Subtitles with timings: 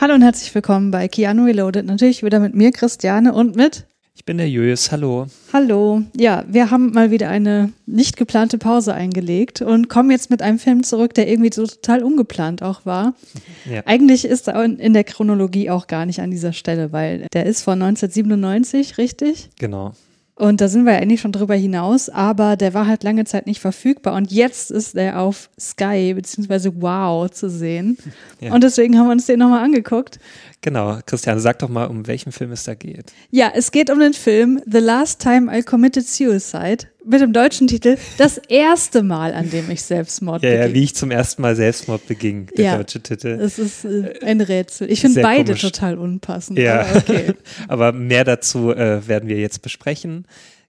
[0.00, 1.84] Hallo und herzlich willkommen bei Keanu Reloaded.
[1.84, 3.84] Natürlich wieder mit mir, Christiane, und mit.
[4.14, 5.26] Ich bin der Jös, hallo.
[5.52, 6.02] Hallo.
[6.16, 10.58] Ja, wir haben mal wieder eine nicht geplante Pause eingelegt und kommen jetzt mit einem
[10.58, 13.14] Film zurück, der irgendwie so total ungeplant auch war.
[13.70, 13.82] Ja.
[13.84, 17.60] Eigentlich ist er in der Chronologie auch gar nicht an dieser Stelle, weil der ist
[17.62, 19.50] von 1997, richtig?
[19.58, 19.92] Genau.
[20.38, 23.46] Und da sind wir ja eigentlich schon drüber hinaus, aber der war halt lange Zeit
[23.46, 27.98] nicht verfügbar und jetzt ist er auf Sky beziehungsweise Wow zu sehen.
[28.40, 28.54] Ja.
[28.54, 30.20] Und deswegen haben wir uns den nochmal angeguckt.
[30.60, 30.98] Genau.
[31.06, 33.12] Christiane, sag doch mal, um welchen Film es da geht.
[33.30, 37.68] Ja, es geht um den Film The Last Time I Committed Suicide mit dem deutschen
[37.68, 40.74] Titel Das erste Mal, an dem ich Selbstmord Ja, ja, beging.
[40.74, 42.76] wie ich zum ersten Mal Selbstmord beging, der Ja.
[42.76, 43.38] deutsche Titel.
[43.38, 44.90] Das ist äh, ein Rätsel.
[44.90, 45.62] Ich finde beide komisch.
[45.62, 46.58] total unpassend.
[46.58, 47.32] Ja, aber okay.
[47.68, 50.26] aber mehr dazu äh, werden wir jetzt besprechen.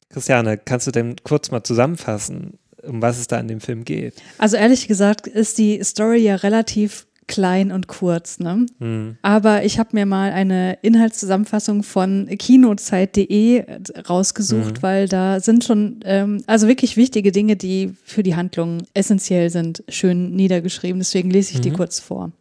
[0.09, 4.13] Christiane, kannst du denn kurz mal zusammenfassen, um was es da in dem Film geht?
[4.37, 8.65] Also ehrlich gesagt ist die Story ja relativ klein und kurz, ne?
[8.79, 9.15] Hm.
[9.21, 13.63] Aber ich habe mir mal eine Inhaltszusammenfassung von kinozeit.de
[14.09, 19.49] rausgesucht, weil da sind schon, ähm, also wirklich wichtige Dinge, die für die Handlung essentiell
[19.51, 20.99] sind, schön niedergeschrieben.
[20.99, 22.31] Deswegen lese ich die kurz vor.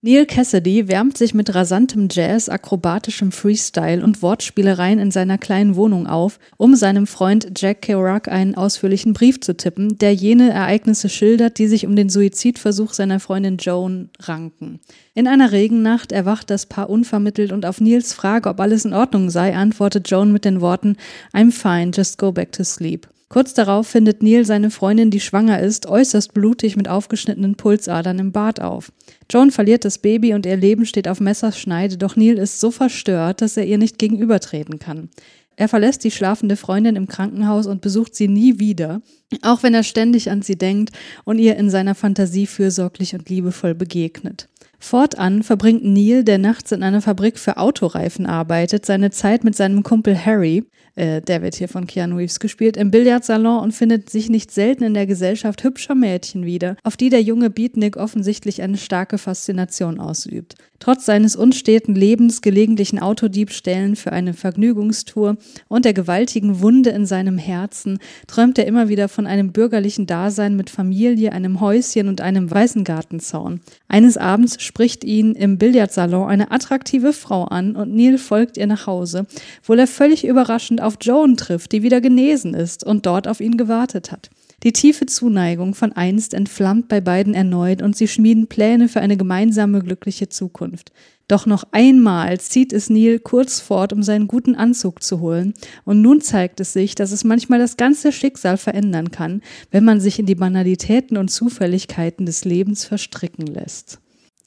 [0.00, 6.06] Neil Cassidy wärmt sich mit rasantem Jazz, akrobatischem Freestyle und Wortspielereien in seiner kleinen Wohnung
[6.06, 11.58] auf, um seinem Freund Jack Kerouac einen ausführlichen Brief zu tippen, der jene Ereignisse schildert,
[11.58, 14.78] die sich um den Suizidversuch seiner Freundin Joan ranken.
[15.14, 19.30] In einer Regennacht erwacht das Paar unvermittelt und auf Neils Frage, ob alles in Ordnung
[19.30, 20.96] sei, antwortet Joan mit den Worten
[21.34, 23.08] I'm fine, just go back to sleep.
[23.28, 28.32] Kurz darauf findet Neil seine Freundin, die schwanger ist, äußerst blutig mit aufgeschnittenen Pulsadern im
[28.32, 28.90] Bad auf.
[29.30, 33.42] Joan verliert das Baby und ihr Leben steht auf Messerschneide, doch Neil ist so verstört,
[33.42, 35.10] dass er ihr nicht gegenübertreten kann.
[35.56, 39.02] Er verlässt die schlafende Freundin im Krankenhaus und besucht sie nie wieder,
[39.42, 43.74] auch wenn er ständig an sie denkt und ihr in seiner Fantasie fürsorglich und liebevoll
[43.74, 44.48] begegnet.
[44.80, 49.82] Fortan verbringt Neil, der nachts in einer Fabrik für Autoreifen arbeitet, seine Zeit mit seinem
[49.82, 54.28] Kumpel Harry, äh, der wird hier von Keanu Reeves gespielt, im Billardsalon und findet sich
[54.28, 58.76] nicht selten in der Gesellschaft hübscher Mädchen wieder, auf die der junge Beatnik offensichtlich eine
[58.76, 60.54] starke Faszination ausübt.
[60.80, 67.36] Trotz seines unsteten Lebens, gelegentlichen Autodiebstählen für eine Vergnügungstour und der gewaltigen Wunde in seinem
[67.36, 72.50] Herzen träumt er immer wieder von einem bürgerlichen Dasein mit Familie, einem Häuschen und einem
[72.50, 73.60] Weißengartenzaun.
[73.88, 78.86] Eines Abends spricht ihn im Billardsalon eine attraktive Frau an und Neil folgt ihr nach
[78.86, 79.26] Hause,
[79.64, 83.56] wo er völlig überraschend auf Joan trifft, die wieder genesen ist und dort auf ihn
[83.56, 84.30] gewartet hat.
[84.62, 89.16] Die tiefe Zuneigung von einst entflammt bei beiden erneut und sie schmieden Pläne für eine
[89.16, 90.92] gemeinsame glückliche Zukunft.
[91.28, 96.02] Doch noch einmal zieht es Neil kurz fort, um seinen guten Anzug zu holen, und
[96.02, 100.18] nun zeigt es sich, dass es manchmal das ganze Schicksal verändern kann, wenn man sich
[100.18, 104.00] in die Banalitäten und Zufälligkeiten des Lebens verstricken lässt.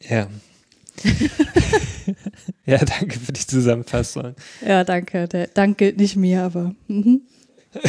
[0.09, 0.28] Ja.
[2.66, 4.35] ja, danke für die Zusammenfassung.
[4.66, 5.28] Ja, danke.
[5.28, 6.75] Der Dank gilt nicht mir, aber.
[6.88, 7.22] Mhm.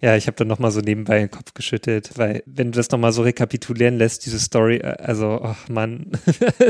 [0.00, 3.12] Ja, ich habe dann nochmal so nebenbei den Kopf geschüttelt, weil wenn du das nochmal
[3.12, 6.12] so rekapitulieren lässt, diese Story, äh, also, ach Mann,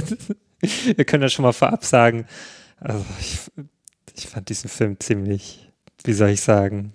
[0.60, 2.26] wir können ja schon mal vorab sagen,
[2.78, 3.38] also ich,
[4.16, 5.70] ich fand diesen Film ziemlich,
[6.04, 6.92] wie soll ich sagen,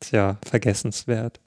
[0.00, 1.40] tja, vergessenswert.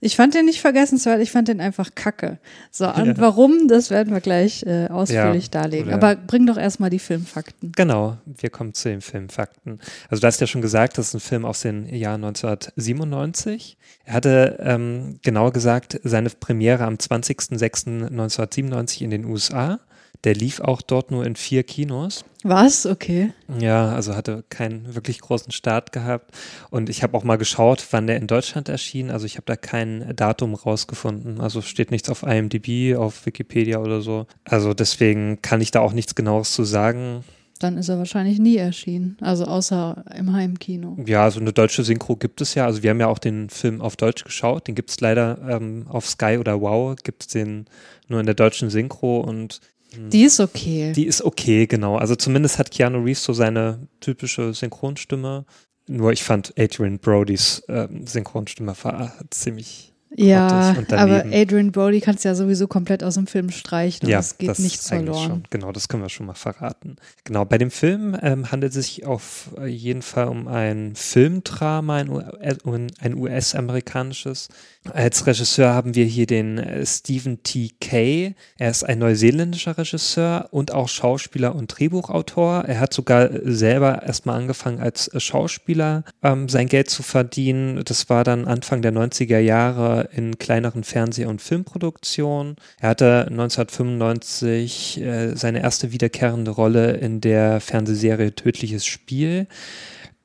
[0.00, 2.38] Ich fand den nicht vergessenswert, ich fand den einfach kacke.
[2.70, 3.18] So, und Ja.
[3.18, 5.92] warum, das werden wir gleich äh, ausführlich Ja, darlegen.
[5.92, 7.72] Aber bring doch erstmal die Filmfakten.
[7.74, 9.80] Genau, wir kommen zu den Filmfakten.
[10.08, 13.76] Also du hast ja schon gesagt, das ist ein Film aus dem Jahr 1997.
[14.04, 19.80] Er hatte, ähm, genauer gesagt, seine Premiere am 20.06.1997 in den USA.
[20.24, 22.24] Der lief auch dort nur in vier Kinos.
[22.42, 22.86] Was?
[22.86, 23.32] Okay.
[23.60, 26.32] Ja, also hatte keinen wirklich großen Start gehabt.
[26.70, 29.10] Und ich habe auch mal geschaut, wann der in Deutschland erschien.
[29.10, 31.40] Also ich habe da kein Datum rausgefunden.
[31.40, 34.26] Also steht nichts auf IMDb, auf Wikipedia oder so.
[34.44, 37.22] Also deswegen kann ich da auch nichts genaues zu sagen.
[37.58, 39.16] Dann ist er wahrscheinlich nie erschienen.
[39.20, 40.96] Also außer im Heimkino.
[41.06, 42.66] Ja, so eine deutsche Synchro gibt es ja.
[42.66, 44.68] Also wir haben ja auch den Film auf Deutsch geschaut.
[44.68, 46.96] Den gibt es leider ähm, auf Sky oder Wow.
[47.02, 47.66] Gibt es den
[48.08, 49.60] nur in der deutschen Synchro und
[50.08, 50.92] Die ist okay.
[50.92, 51.96] die ist okay, genau.
[51.96, 55.44] Also zumindest hat Keanu Reeves so seine typische Synchronstimme.
[55.88, 61.24] Nur ich fand Adrian Brodys ähm, Synchronstimme war ziemlich Ja, aber.
[61.32, 64.58] Adrian Brody kannst ja sowieso komplett aus dem Film streichen und ja, es geht das
[64.58, 65.28] nichts verloren.
[65.28, 65.42] Schon.
[65.50, 66.96] Genau, das können wir schon mal verraten.
[67.24, 72.08] Genau, bei dem Film ähm, handelt es sich auf jeden Fall um ein Filmdrama, ein,
[72.08, 74.48] U- äh, US-amerikanisches.
[74.92, 77.72] Als Regisseur haben wir hier den äh, Stephen T.
[77.80, 78.34] Kay.
[78.56, 82.64] Er ist ein neuseeländischer Regisseur und auch Schauspieler und Drehbuchautor.
[82.64, 87.82] Er hat sogar selber erstmal angefangen als äh, Schauspieler ähm, sein Geld zu verdienen.
[87.84, 92.56] Das war dann Anfang der 90er Jahre in kleineren Fernseh- und Filmproduktionen.
[92.80, 99.46] Er hatte 1995 äh, seine erste wiederkehrende Rolle in der Fernsehserie Tödliches Spiel.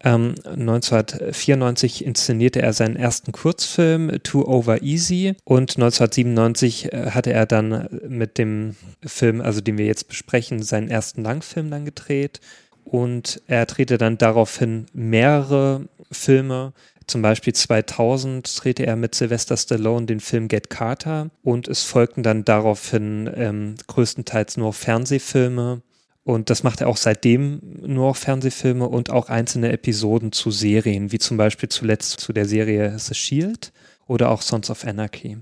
[0.04, 7.46] Ähm, 1994 inszenierte er seinen ersten Kurzfilm Too Over Easy und 1997 äh, hatte er
[7.46, 8.76] dann mit dem
[9.06, 12.42] Film, also den wir jetzt besprechen, seinen ersten Langfilm dann gedreht
[12.84, 16.74] und er drehte dann daraufhin mehrere Filme.
[17.08, 22.24] Zum Beispiel 2000 drehte er mit Sylvester Stallone den Film Get Carter und es folgten
[22.24, 25.82] dann daraufhin ähm, größtenteils nur Fernsehfilme.
[26.24, 31.12] Und das macht er auch seitdem nur auf Fernsehfilme und auch einzelne Episoden zu Serien,
[31.12, 33.74] wie zum Beispiel zuletzt zu der Serie The Shield
[34.08, 35.38] oder auch Sons of Anarchy.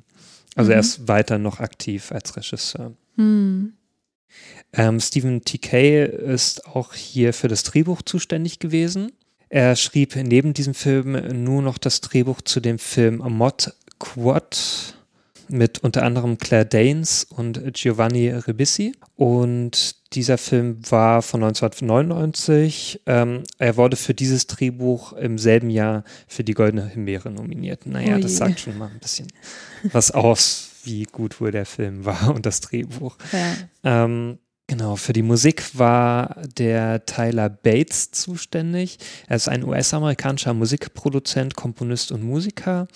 [0.55, 2.93] Also er ist weiter noch aktiv als Regisseur.
[3.15, 3.73] Hm.
[4.73, 9.11] Ähm, Stephen TK ist auch hier für das Drehbuch zuständig gewesen.
[9.51, 14.95] Er schrieb neben diesem Film nur noch das Drehbuch zu dem Film Mod Quad
[15.50, 18.94] mit unter anderem Claire Danes und Giovanni Ribisi.
[19.18, 23.01] Und dieser Film war von 1999.
[23.06, 27.86] Ähm, er wurde für dieses Drehbuch im selben Jahr für die Goldene Himbeere nominiert.
[27.86, 29.27] Naja, Oh das sagt schon mal ein bisschen
[29.92, 33.18] was aus, wie gut wohl der Film war und das Drehbuch.
[33.33, 34.06] Ja.
[34.06, 34.38] Ähm,
[34.71, 39.00] genau, für die Musik war der Tyler Bates zuständig.
[39.27, 42.88] Er ist ein US-amerikanischer Musikproduzent, Komponist und Musiker.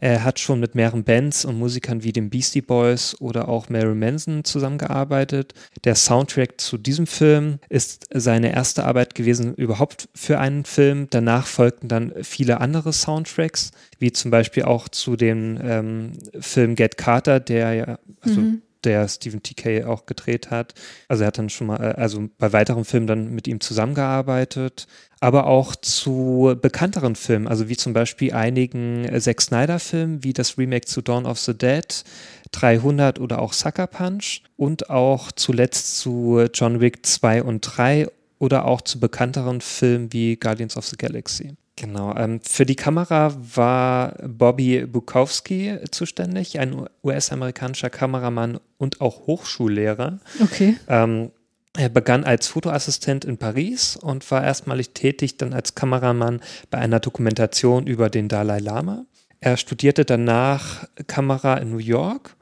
[0.00, 3.94] Er hat schon mit mehreren Bands und Musikern wie den Beastie Boys oder auch Mary
[3.94, 5.52] Manson zusammengearbeitet.
[5.84, 11.08] Der Soundtrack zu diesem Film ist seine erste Arbeit gewesen überhaupt für einen Film.
[11.10, 16.96] Danach folgten dann viele andere Soundtracks, wie zum Beispiel auch zu dem ähm, Film Get
[16.96, 18.40] Carter, der ja, also
[18.84, 20.74] der Stephen TK auch gedreht hat.
[21.08, 24.86] Also er hat dann schon mal, äh, also bei weiteren Filmen dann mit ihm zusammengearbeitet,
[25.20, 30.58] aber auch zu bekannteren Filmen, also wie zum Beispiel einigen äh, Zack Snyder-Filmen, wie das
[30.58, 32.04] Remake zu Dawn of the Dead,
[32.52, 38.08] 300 oder auch Sucker Punch und auch zuletzt zu John Wick 2 und 3
[38.38, 41.56] oder auch zu bekannteren Filmen wie Guardians of the Galaxy.
[41.78, 42.12] Genau.
[42.16, 50.18] Ähm, für die Kamera war Bobby Bukowski zuständig, ein US-amerikanischer Kameramann und auch Hochschullehrer.
[50.42, 50.76] Okay.
[50.88, 51.30] Ähm,
[51.76, 56.40] er begann als Fotoassistent in Paris und war erstmalig tätig dann als Kameramann
[56.70, 59.04] bei einer Dokumentation über den Dalai Lama.
[59.38, 62.34] Er studierte danach Kamera in New York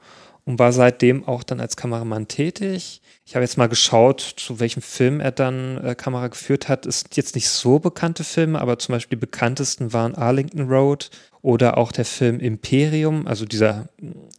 [0.45, 3.01] und war seitdem auch dann als Kameramann tätig.
[3.27, 6.85] Ich habe jetzt mal geschaut, zu welchem Film er dann äh, Kamera geführt hat.
[6.85, 11.09] Es sind jetzt nicht so bekannte Filme, aber zum Beispiel die bekanntesten waren Arlington Road
[11.41, 13.89] oder auch der Film Imperium, also dieser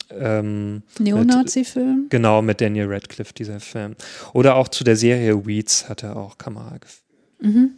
[0.08, 2.06] ähm, Neonazi-Film?
[2.08, 3.94] Genau, mit Daniel Radcliffe, dieser Film.
[4.32, 7.04] Oder auch zu der Serie Weeds hat er auch Kamera geführt.
[7.42, 7.72] Mhm.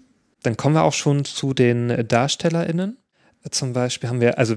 [0.44, 2.98] Dann kommen wir auch schon zu den äh, DarstellerInnen.
[3.50, 4.54] Zum Beispiel haben wir, also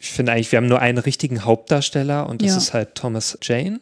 [0.00, 2.56] ich finde eigentlich, wir haben nur einen richtigen Hauptdarsteller und das Ja.
[2.56, 3.80] ist halt Thomas Jane.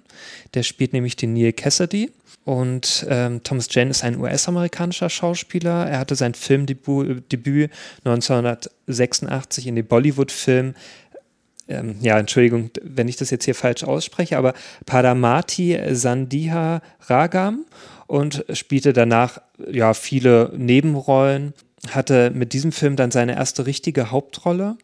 [0.55, 2.13] Der spielt nämlich den Neil Cassidy.
[2.45, 5.89] Und ähm, Thomas Jane ist ein US-amerikanischer Schauspieler.
[5.89, 7.73] Er hatte sein Filmdebüt Debüt
[8.05, 10.75] 1986 in dem Bollywood-Film
[11.69, 14.55] ähm, ja, Entschuldigung, wenn ich das jetzt hier falsch ausspreche, aber
[14.85, 17.65] Padamati Sandiha Ragam
[18.07, 21.55] und spielte danach ja viele Nebenrollen,
[21.91, 24.77] hatte mit diesem Film dann seine erste richtige Hauptrolle.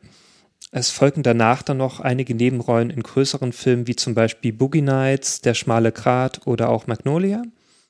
[0.75, 5.43] Es folgten danach dann noch einige Nebenrollen in größeren Filmen, wie zum Beispiel Boogie Nights,
[5.43, 7.43] Der schmale Grat oder auch Magnolia.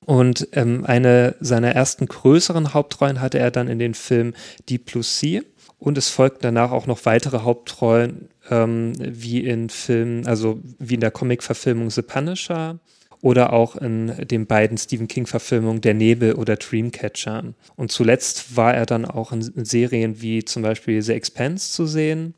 [0.05, 4.35] Und ähm, eine seiner ersten größeren Hauptrollen hatte er dann in den Film
[4.69, 5.43] Deep Blue Sea.
[5.79, 11.01] Und es folgten danach auch noch weitere Hauptrollen, ähm, wie in Filmen, also wie in
[11.01, 12.81] der Comic-Verfilmung The Punisher
[13.21, 17.55] oder auch in den beiden Stephen King-Verfilmungen Der Nebel oder Dreamcatcher.
[17.77, 22.35] Und zuletzt war er dann auch in Serien wie zum Beispiel The Expanse zu sehen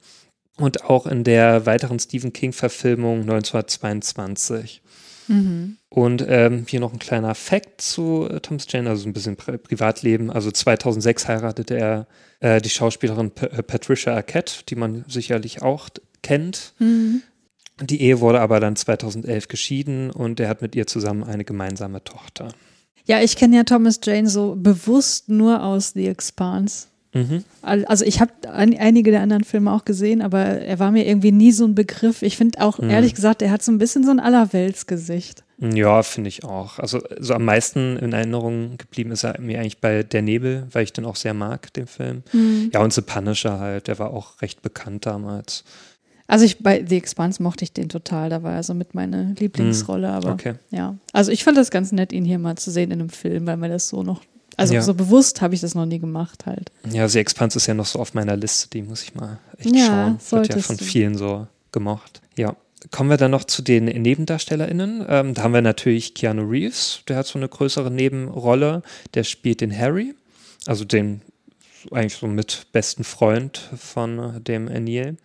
[0.57, 4.83] und auch in der weiteren Stephen King-Verfilmung 1922.
[5.89, 9.57] Und ähm, hier noch ein kleiner Fact zu äh, Thomas Jane, also ein bisschen Pri
[9.59, 10.31] Privatleben.
[10.31, 12.07] Also 2006 heiratete er
[12.41, 15.89] äh, die Schauspielerin P äh, Patricia Arquette, die man sicherlich auch
[16.23, 16.75] kennt.
[17.81, 22.05] Die Ehe wurde aber dann 2011 geschieden und er hat mit ihr zusammen eine gemeinsame
[22.05, 22.49] Tochter.
[23.07, 26.87] Ja, ich kenne ja Thomas Jane so bewusst nur aus The Expanse.
[27.15, 27.45] Mhm.
[27.63, 31.07] Al- Also ich habe ein, einige der anderen Filme auch gesehen, aber er war mir
[31.07, 32.23] irgendwie nie so ein Begriff.
[32.23, 32.91] Ich finde auch, Mhm.
[32.91, 35.45] ehrlich gesagt, er hat so ein bisschen so ein Allerweltsgesicht.
[35.61, 36.79] Ja, finde ich auch.
[36.81, 40.83] Also so am meisten in Erinnerung geblieben ist er mir eigentlich bei Der Nebel, weil
[40.85, 42.23] ich den auch sehr mag, den Film.
[42.33, 42.71] Mhm.
[42.73, 45.65] Ja, und The Punisher halt, der war auch recht bekannt damals.
[46.27, 49.35] Also ich bei The Expanse mochte ich den total, da war er so mit meine
[49.39, 50.35] Lieblingsrolle, aber Hm.
[50.35, 50.55] okay.
[50.71, 50.97] ja.
[51.13, 53.59] Also ich fand das ganz nett, ihn hier mal zu sehen in einem Film, weil
[53.59, 54.23] mir das so noch,
[54.57, 54.83] also Ja.
[54.83, 56.71] so bewusst habe ich das noch nie gemacht halt.
[56.91, 59.75] Ja, The Expanse ist ja noch so auf meiner Liste, die muss ich mal echt
[59.75, 60.19] Ja, schauen.
[60.31, 62.21] Wird ja von vielen so gemocht.
[62.37, 62.57] Ja.
[62.91, 65.07] Kommen wir dann noch zu den NebendarstellerInnen.
[65.09, 68.83] Ähm, da haben wir natürlich Keanu Reeves, der hat so eine größere Nebenrolle.
[69.15, 70.15] Der spielt den Harry,
[70.67, 71.23] also den
[71.91, 75.17] eigentlich so mit besten Freund von äh, dem Neil.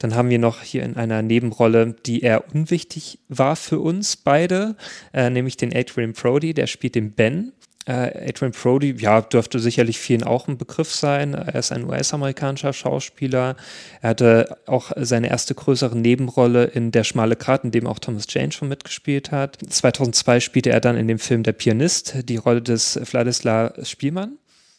[0.00, 4.76] Dann haben wir noch hier in einer Nebenrolle, die eher unwichtig war für uns beide,
[5.12, 7.52] äh, nämlich den Adrian Brody, der spielt den Ben.
[7.86, 11.34] Äh, Adrian Brody, ja, dürfte sicherlich vielen auch ein Begriff sein.
[11.34, 13.56] Er ist ein US-amerikanischer Schauspieler.
[14.02, 18.26] Er hatte auch seine erste größere Nebenrolle in Der schmale Grat, in dem auch Thomas
[18.28, 19.58] Jane schon mitgespielt hat.
[19.68, 24.38] 2002 spielte er dann in dem Film Der Pianist die Rolle des Wladisla Spielmann.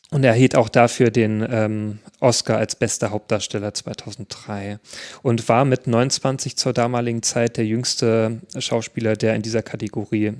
[0.09, 4.79] Und er erhielt auch dafür den ähm, Oscar als bester Hauptdarsteller 2003
[5.21, 10.35] und war mit 29 zur damaligen Zeit der jüngste Schauspieler, der in dieser Kategorie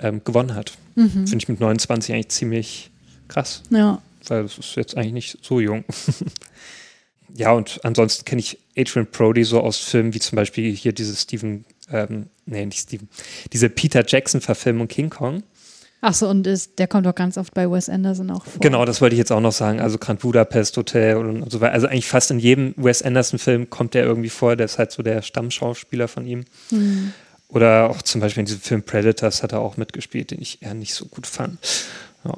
[0.00, 0.72] ähm, gewonnen hat.
[0.94, 2.90] Finde ich mit 29 eigentlich ziemlich
[3.28, 4.02] krass, Ja.
[4.26, 5.84] weil das ist jetzt eigentlich nicht so jung.
[7.34, 11.14] ja, und ansonsten kenne ich Adrian Brody so aus Filmen wie zum Beispiel hier diese
[11.14, 13.08] Steven, ähm, nee, nicht Steven,
[13.52, 15.42] diese Peter Jackson-Verfilmung King Kong.
[16.00, 18.60] Achso, und ist, der kommt auch ganz oft bei Wes Anderson auch vor.
[18.60, 19.80] Genau, das wollte ich jetzt auch noch sagen.
[19.80, 21.72] Also Grand Budapest Hotel und so weiter.
[21.72, 24.54] Also eigentlich fast in jedem Wes Anderson-Film kommt der irgendwie vor.
[24.54, 26.44] Der ist halt so der Stammschauspieler von ihm.
[26.70, 27.12] Hm.
[27.48, 30.74] Oder auch zum Beispiel in diesem Film Predators hat er auch mitgespielt, den ich eher
[30.74, 31.58] nicht so gut fand.
[32.24, 32.34] Ja.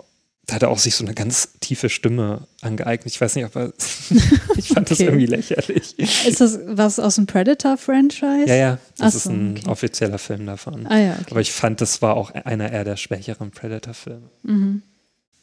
[0.47, 3.07] Da hat er auch sich so eine ganz tiefe Stimme angeeignet.
[3.13, 3.73] Ich weiß nicht, ob er.
[4.57, 5.09] ich fand das Okay.
[5.09, 5.99] irgendwie lächerlich.
[5.99, 8.47] Ist das was aus dem Predator-Franchise?
[8.47, 9.69] Ja, ja, das Ach ist so, ein okay.
[9.69, 10.87] offizieller Film davon.
[10.87, 11.31] Ah ja, okay.
[11.31, 14.29] Aber ich fand, das war auch einer eher der schwächeren Predator-Filme.
[14.43, 14.83] Mhm.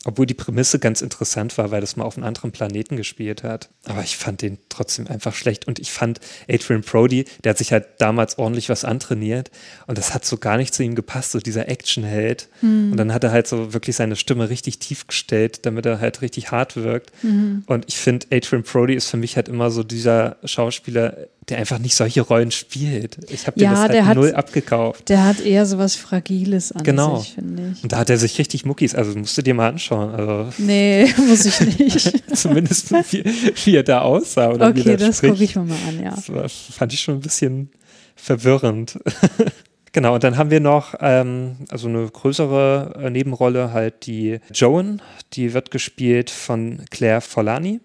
[0.08, 3.68] Obwohl die Prämisse ganz interessant war, weil das mal auf einem anderen Planeten gespielt hat.
[3.84, 5.68] Aber ich fand den trotzdem einfach schlecht.
[5.68, 9.52] Und ich fand Adrian Brody, der hat sich halt damals ordentlich was antrainiert.
[9.86, 12.48] Und das hat so gar nicht zu ihm gepasst, so dieser Actionheld.
[12.62, 12.92] Hm.
[12.92, 16.22] Und dann hat er halt so wirklich seine Stimme richtig tief gestellt, damit er halt
[16.22, 17.12] richtig hart wirkt.
[17.22, 17.64] Mhm.
[17.66, 21.18] Und ich finde, Adrian Brody ist für mich halt immer so dieser Schauspieler,
[21.50, 23.18] der einfach nicht solche Rollen spielt.
[23.32, 25.08] Ich habe Ja, das halt der hat- null abgekauft.
[25.10, 27.20] Der hat eher so was Fragiles an Genau.
[27.20, 27.84] sich, finde ich.
[27.84, 30.14] Und da hat er sich richtig Muckis, also musst du dir mal anschauen.
[30.14, 32.24] Also Nee, muss ich nicht.
[32.36, 33.24] zumindest wie,
[33.66, 36.12] wie er da aussah oder wie okay, er das gucke ich mir mal an, ja.
[36.12, 37.70] Das war, fand ich schon ein bisschen
[38.16, 39.00] verwirrend.
[39.94, 45.02] genau, und dann haben wir noch ähm, also eine größere äh, Nebenrolle, halt die Joan,
[45.34, 47.80] die wird gespielt von Claire Forlani.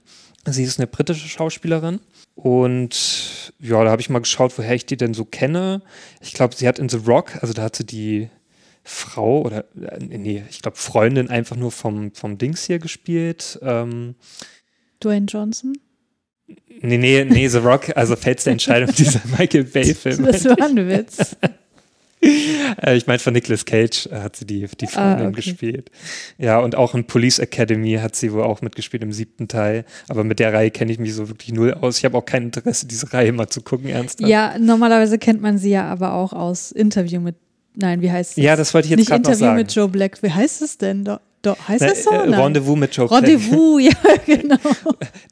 [0.47, 2.01] Sie ist eine britische Schauspielerin.
[2.35, 5.83] Und ja, da habe ich mal geschaut, woher ich die denn so kenne.
[6.21, 8.31] Ich glaube, sie hat in The Rock, also da hat sie die
[8.85, 13.59] Frau oder, äh, nee, ich glaube, Freundin einfach nur vom, vom Dings hier gespielt.
[13.63, 14.17] Ähm,
[15.01, 15.75] Dwayne Johnson?
[16.81, 20.25] Nee, nee, nee, The Rock, also fällt der Entscheidung dieser Michael Bay-Film.
[20.25, 21.37] Das war ein Witz.
[22.81, 25.37] Äh, ich meine, von Nicolas Cage äh, hat sie die, die Freundin Ah, okay.
[25.37, 25.91] gespielt.
[26.39, 29.85] Ja, und auch in Police Academy hat sie wohl auch mitgespielt im siebten Teil.
[30.09, 31.99] Aber mit der Reihe kenne ich mich so wirklich null aus.
[31.99, 34.29] Ich habe auch kein Interesse, diese Reihe mal zu gucken, ernsthaft.
[34.31, 37.35] Ja, normalerweise kennt man sie ja aber auch aus Interview mit,
[37.75, 38.43] nein, wie heißt es?
[38.43, 39.57] Ja, das wollte ich jetzt Nicht gerade noch Interview sagen.
[39.59, 41.05] mit Joe Black, wie heißt es denn?
[41.43, 42.11] Do, heißt Na, das so?
[42.11, 42.35] äh.
[42.35, 43.11] Rendezvous mit Joe.
[43.11, 43.91] Rendezvous, ja,
[44.27, 44.57] genau.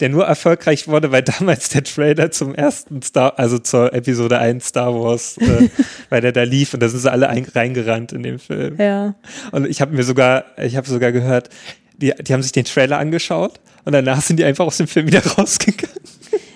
[0.01, 4.67] Der nur erfolgreich wurde, weil damals der Trailer zum ersten Star, also zur Episode 1
[4.67, 5.69] Star Wars, äh,
[6.11, 8.77] weil der da lief und da sind sie alle ein, reingerannt in den Film.
[8.79, 9.15] Ja.
[9.53, 11.49] Und ich habe mir sogar, ich habe sogar gehört,
[11.97, 15.07] die, die haben sich den Trailer angeschaut und danach sind die einfach aus dem Film
[15.07, 15.95] wieder rausgegangen.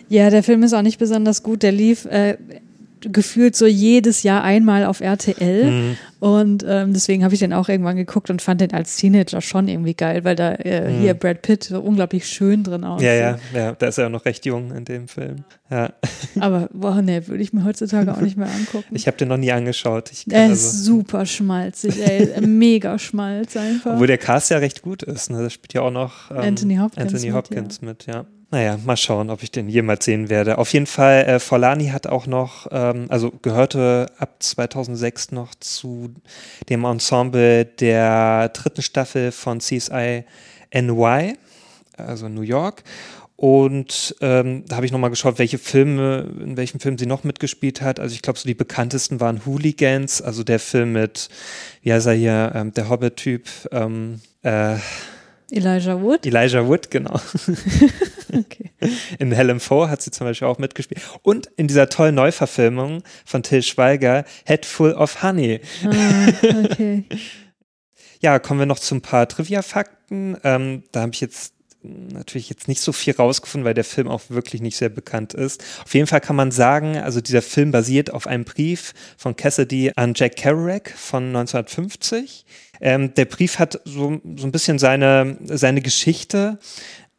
[0.09, 1.63] Ja, der Film ist auch nicht besonders gut.
[1.63, 2.37] Der lief äh,
[3.13, 5.71] gefühlt so jedes Jahr einmal auf RTL.
[5.71, 5.97] Mhm.
[6.21, 9.69] Und ähm, deswegen habe ich den auch irgendwann geguckt und fand den als Teenager schon
[9.69, 11.01] irgendwie geil, weil da äh, Mhm.
[11.01, 13.07] hier Brad Pitt so unglaublich schön drin aussieht.
[13.09, 15.45] Ja, ja, ja, da ist er ja noch recht jung in dem Film.
[15.71, 15.93] Ja.
[16.41, 18.95] Aber boah, nee, würde ich mir heutzutage auch nicht mehr angucken.
[18.97, 20.11] Ich habe den noch nie angeschaut.
[20.13, 22.41] Ich kann er ist also, super schmalzig, ey.
[22.47, 23.93] Mega schmalz einfach.
[23.95, 25.31] obwohl der Cast ja recht gut ist.
[25.31, 25.43] Ne?
[25.43, 28.25] Da spielt ja auch noch ähm, Anthony Hopkins Anthony mit, Hopkins mit, ja.
[28.55, 30.59] Naja, mal schauen, ob ich den jemals sehen werde.
[30.59, 36.15] Auf jeden Fall, äh, Forlani hat auch noch, ähm, also gehörte ab 2006 noch zu
[36.69, 40.23] dem Ensemble der dritten Staffel von CSI
[40.73, 41.35] NY,
[41.97, 42.85] also New York.
[43.35, 47.81] Und ähm, da habe ich nochmal geschaut, welche Filme, in welchem Film sie noch mitgespielt
[47.81, 47.99] hat.
[47.99, 51.29] Also ich glaube, so die bekanntesten waren Hooligans, also der Film mit,
[51.83, 54.77] wie heißt er hier, ähm, der Hobbit-Typ, ähm, äh,
[55.51, 56.25] Elijah Wood?
[56.25, 57.21] Elijah Wood, genau.
[58.35, 58.71] Okay.
[59.19, 61.01] In Helen Foe hat sie zum Beispiel auch mitgespielt.
[61.23, 65.61] Und in dieser tollen Neuverfilmung von Till Schweiger, Head Full of Honey.
[65.85, 66.29] Ah,
[66.65, 67.05] okay.
[68.21, 70.39] Ja, kommen wir noch zu ein paar Trivia-Fakten.
[70.45, 71.53] Ähm, da habe ich jetzt
[71.85, 75.63] natürlich jetzt nicht so viel rausgefunden, weil der Film auch wirklich nicht sehr bekannt ist.
[75.85, 79.93] Auf jeden Fall kann man sagen, also dieser Film basiert auf einem Brief von Cassidy
[79.97, 82.47] an Jack Kerouac von 1950.
[82.81, 86.59] Ähm, der Brief hat so, so ein bisschen seine, seine Geschichte.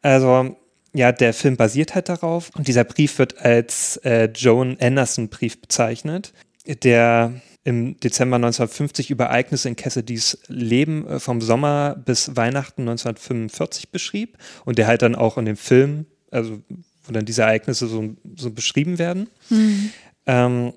[0.02, 0.56] Also
[0.94, 2.50] ja, der Film basiert halt darauf.
[2.54, 6.32] Und dieser Brief wird als äh, Joan Anderson-Brief bezeichnet,
[6.66, 7.34] der
[7.66, 14.38] im Dezember 1950 über Ereignisse in Cassidys Leben äh, vom Sommer bis Weihnachten 1945 beschrieb
[14.64, 16.62] und der halt dann auch in dem Film, also
[17.04, 19.28] wo dann diese Ereignisse so, so beschrieben werden.
[19.50, 19.90] Mhm.
[20.26, 20.72] Ähm,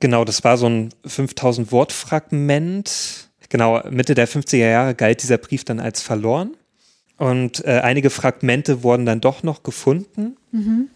[0.00, 3.28] genau, das war so ein 5000 Wort Fragment.
[3.50, 6.56] Genau, Mitte der 50er Jahre galt dieser Brief dann als verloren.
[7.18, 10.36] Und äh, einige Fragmente wurden dann doch noch gefunden.
[10.52, 10.88] Mhm.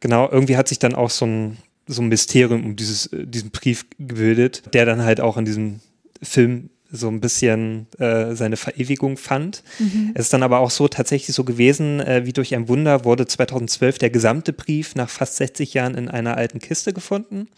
[0.00, 1.56] Genau, irgendwie hat sich dann auch so ein,
[1.86, 5.80] so ein Mysterium um dieses, äh, diesen Brief gebildet, der dann halt auch in diesem
[6.22, 9.62] Film so ein bisschen äh, seine Verewigung fand.
[9.78, 10.12] Mhm.
[10.14, 13.26] Es ist dann aber auch so tatsächlich so gewesen, äh, wie durch ein Wunder wurde
[13.26, 17.48] 2012 der gesamte Brief nach fast 60 Jahren in einer alten Kiste gefunden.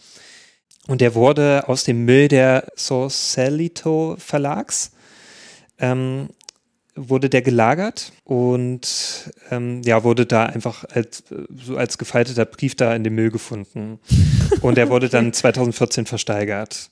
[0.87, 4.91] Und der wurde aus dem Müll der Sausalito Verlags
[5.79, 6.29] ähm,
[6.97, 11.23] wurde der gelagert und ähm, ja, wurde da einfach als,
[11.63, 13.99] so als gefalteter Brief da in dem Müll gefunden.
[14.61, 16.89] Und der wurde dann 2014 versteigert.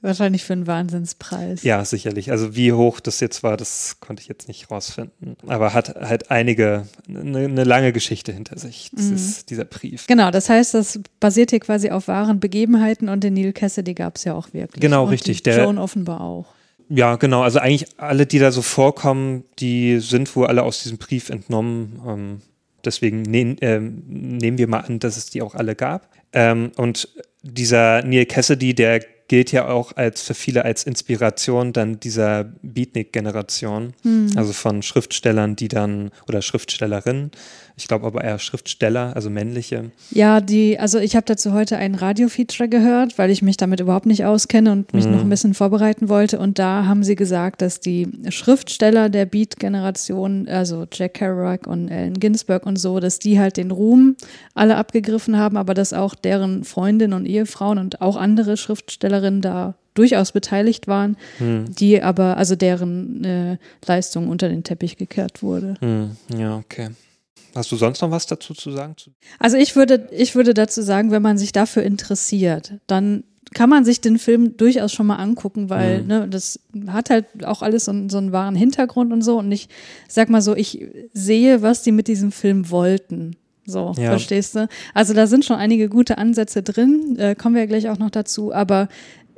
[0.00, 1.62] Wahrscheinlich für einen Wahnsinnspreis.
[1.62, 2.30] Ja, sicherlich.
[2.30, 5.36] Also wie hoch das jetzt war, das konnte ich jetzt nicht rausfinden.
[5.46, 9.46] Aber hat halt einige, eine, eine lange Geschichte hinter sich, dieses, Mhm.
[9.48, 10.06] dieser Brief.
[10.06, 14.16] Genau, das heißt, das basiert hier quasi auf wahren Begebenheiten und den Neil Cassidy gab
[14.16, 14.78] es ja auch wirklich.
[14.82, 16.46] Genau, und richtig, der- Joan offenbar auch.
[16.88, 17.42] Ja, genau.
[17.42, 22.00] Also eigentlich alle, die da so vorkommen, die sind wohl alle aus diesem Brief entnommen.
[22.06, 22.40] Ähm,
[22.84, 26.08] deswegen nehm, ähm, nehmen wir mal an, dass es die auch alle gab.
[26.32, 27.08] Ähm, und
[27.42, 33.94] dieser Neil Cassidy, der gilt ja auch als für viele als Inspiration dann dieser Beatnik-Generation.
[34.02, 34.32] Hm.
[34.36, 37.30] Also von Schriftstellern, die dann, oder Schriftstellerinnen,
[37.76, 39.90] ich glaube aber eher Schriftsteller, also männliche.
[40.10, 44.06] Ja, die, also ich habe dazu heute ein Radio-Feature gehört, weil ich mich damit überhaupt
[44.06, 45.12] nicht auskenne und mich Mhm.
[45.12, 46.38] noch ein bisschen vorbereiten wollte.
[46.38, 52.14] Und da haben sie gesagt, dass die Schriftsteller der Beat-Generation, also Jack Kerouac und Allen
[52.20, 54.16] Ginsberg und so, dass die halt den Ruhm
[54.54, 59.74] alle abgegriffen haben, aber dass auch deren Freundinnen und Ehefrauen und auch andere Schriftstellerinnen da
[59.94, 61.66] durchaus beteiligt waren, Hm.
[61.74, 63.56] die aber, also deren äh,
[63.86, 65.74] Leistung unter den Teppich gekehrt wurde.
[65.80, 66.88] Hm, ja, okay.
[67.54, 68.94] Hast du sonst noch was dazu zu sagen?
[69.38, 73.84] Also ich würde, ich würde dazu sagen, wenn man sich dafür interessiert, dann kann man
[73.84, 76.06] sich den Film durchaus schon mal angucken, weil Mhm.
[76.08, 79.38] ne, das hat halt auch alles so, einen- so einen wahren Hintergrund und so.
[79.38, 79.68] Und ich
[80.08, 83.36] sag mal so, ich sehe, was die mit diesem Film wollten.
[83.66, 84.10] So, Ja.
[84.10, 84.68] verstehst du?
[84.92, 88.10] Also da sind schon einige gute Ansätze drin, äh, kommen wir ja gleich auch noch
[88.10, 88.88] dazu, aber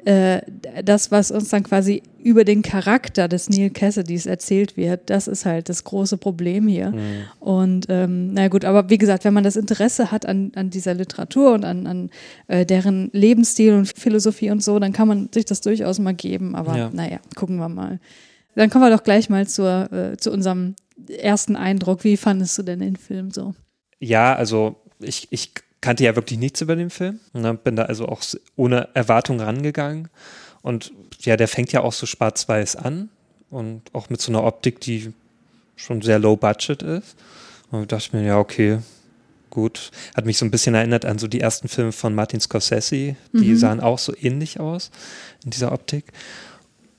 [0.07, 0.41] äh,
[0.85, 5.45] das, was uns dann quasi über den Charakter des Neil Cassidys erzählt wird, das ist
[5.45, 6.91] halt das große Problem hier.
[6.93, 7.25] Mhm.
[7.41, 10.95] Und ähm, na gut, aber wie gesagt, wenn man das Interesse hat an, an dieser
[10.95, 12.11] Literatur und an, an
[12.47, 16.55] äh, deren Lebensstil und Philosophie und so, dann kann man sich das durchaus mal geben.
[16.55, 16.91] Aber Ja.
[16.93, 17.99] naja, gucken wir mal.
[18.55, 20.77] Dann kommen wir doch gleich mal zur, äh, zu unserem
[21.21, 22.05] ersten Eindruck.
[22.05, 23.55] Wie fandest du denn den Film so?
[23.99, 25.51] Ja, also ich, ich
[25.87, 27.21] kannte ja wirklich nichts über den Film.
[27.33, 27.55] Ne?
[27.55, 28.21] Bin da also auch
[28.57, 30.09] ohne Erwartung rangegangen.
[30.61, 33.09] Und ja, der fängt ja auch so schwarz-weiß an
[33.51, 35.13] und auch mit so einer Optik, die
[35.77, 37.15] schon sehr low budget ist.
[37.71, 38.81] Und ich dachte mir, ja, okay,
[39.51, 39.93] gut.
[40.17, 43.15] Hat mich so ein bisschen erinnert an so die ersten Filme von Martin Scorsese.
[43.33, 43.57] Die Mhm.
[43.57, 44.91] sahen auch so ähnlich aus
[45.45, 46.07] in dieser Optik.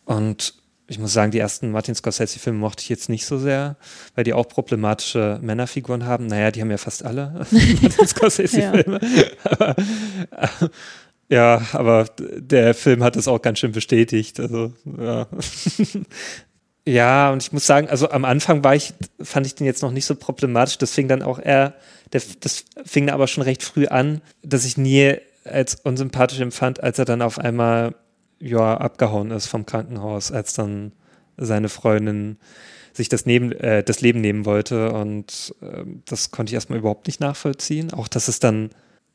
[0.05, 0.53] Und
[0.87, 3.75] ich muss sagen, die ersten Martin Scorsese-Filme mochte ich jetzt nicht so sehr,
[4.15, 6.27] weil die auch problematische Männerfiguren haben.
[6.27, 7.33] Naja, die haben ja fast alle
[7.81, 8.99] Martin Scorsese-Filme.
[9.43, 10.69] aber, äh,
[11.29, 14.39] ja, aber der Film hat es auch ganz schön bestätigt.
[14.39, 15.27] Also, ja.
[16.85, 19.91] ja, und ich muss sagen, also am Anfang war ich, fand ich den jetzt noch
[19.91, 20.77] nicht so problematisch.
[20.77, 21.73] Das fing dann auch eher,
[22.13, 26.97] der, das fing aber schon recht früh an, dass ich nie als unsympathisch empfand, als
[26.97, 27.93] er dann auf einmal
[28.39, 30.91] ja, abgehauen ist vom Krankenhaus, als dann
[31.37, 32.37] seine Freundin
[32.93, 34.91] sich das, neben, äh, das Leben nehmen wollte.
[34.91, 37.93] Und ähm, das konnte ich erstmal überhaupt nicht nachvollziehen.
[37.93, 38.71] Auch, dass es dann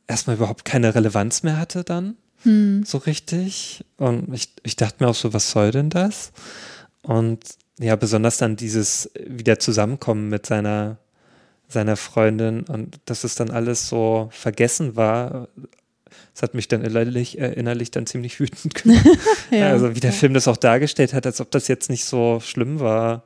[0.07, 2.85] erstmal überhaupt keine Relevanz mehr hatte dann, Hm.
[2.85, 3.85] so richtig.
[3.97, 6.33] Und ich, ich dachte mir auch so, was soll denn das?
[7.03, 7.41] Und
[7.79, 10.99] ja, besonders dann dieses wieder Zusammenkommen mit seiner,
[11.69, 15.49] seiner Freundin und dass es dann alles so vergessen war.
[16.35, 19.07] Das hat mich dann innerlich, äh, innerlich dann ziemlich wütend gemacht.
[19.51, 20.17] Ja, also wie der ja.
[20.17, 23.25] Film das auch dargestellt hat, als ob das jetzt nicht so schlimm war.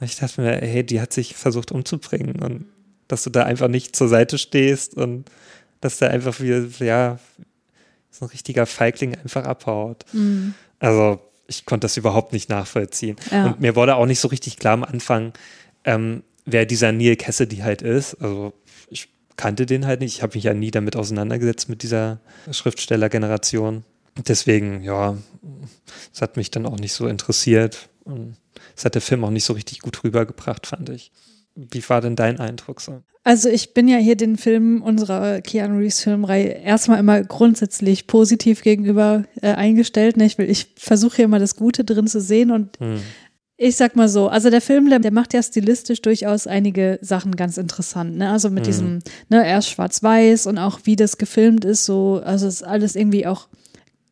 [0.00, 2.66] Ich dachte mir, hey, die hat sich versucht umzubringen und
[3.08, 5.30] dass du da einfach nicht zur Seite stehst und
[5.80, 7.18] dass der einfach wie, ja,
[8.10, 10.04] so ein richtiger Feigling einfach abhaut.
[10.12, 10.54] Mhm.
[10.78, 13.16] Also ich konnte das überhaupt nicht nachvollziehen.
[13.30, 13.46] Ja.
[13.46, 15.32] Und mir wurde auch nicht so richtig klar am Anfang,
[15.84, 18.14] ähm, wer dieser Neil Cassidy halt ist.
[18.14, 18.52] Also
[18.88, 20.16] ich kannte den halt nicht.
[20.16, 22.20] Ich habe mich ja nie damit auseinandergesetzt mit dieser
[22.50, 23.84] Schriftstellergeneration.
[24.28, 25.16] Deswegen, ja,
[26.12, 27.88] es hat mich dann auch nicht so interessiert.
[28.04, 28.36] Und
[28.76, 31.10] es hat der Film auch nicht so richtig gut rübergebracht, fand ich.
[31.56, 33.02] Wie war denn dein Eindruck so?
[33.26, 38.62] Also ich bin ja hier den Filmen unserer Keanu Reeves Filmreihe erstmal immer grundsätzlich positiv
[38.62, 40.16] gegenüber äh, eingestellt.
[40.18, 40.26] Ne?
[40.26, 43.00] Ich, will- ich versuche hier immer das Gute drin zu sehen und Hm.
[43.56, 47.36] Ich sag mal so, also der Film, der, der macht ja stilistisch durchaus einige Sachen
[47.36, 48.16] ganz interessant.
[48.16, 48.30] Ne?
[48.30, 48.66] Also mit Mhm.
[48.66, 53.26] diesem, ne, erst schwarz-weiß und auch wie das gefilmt ist, so, also ist alles irgendwie
[53.26, 53.46] auch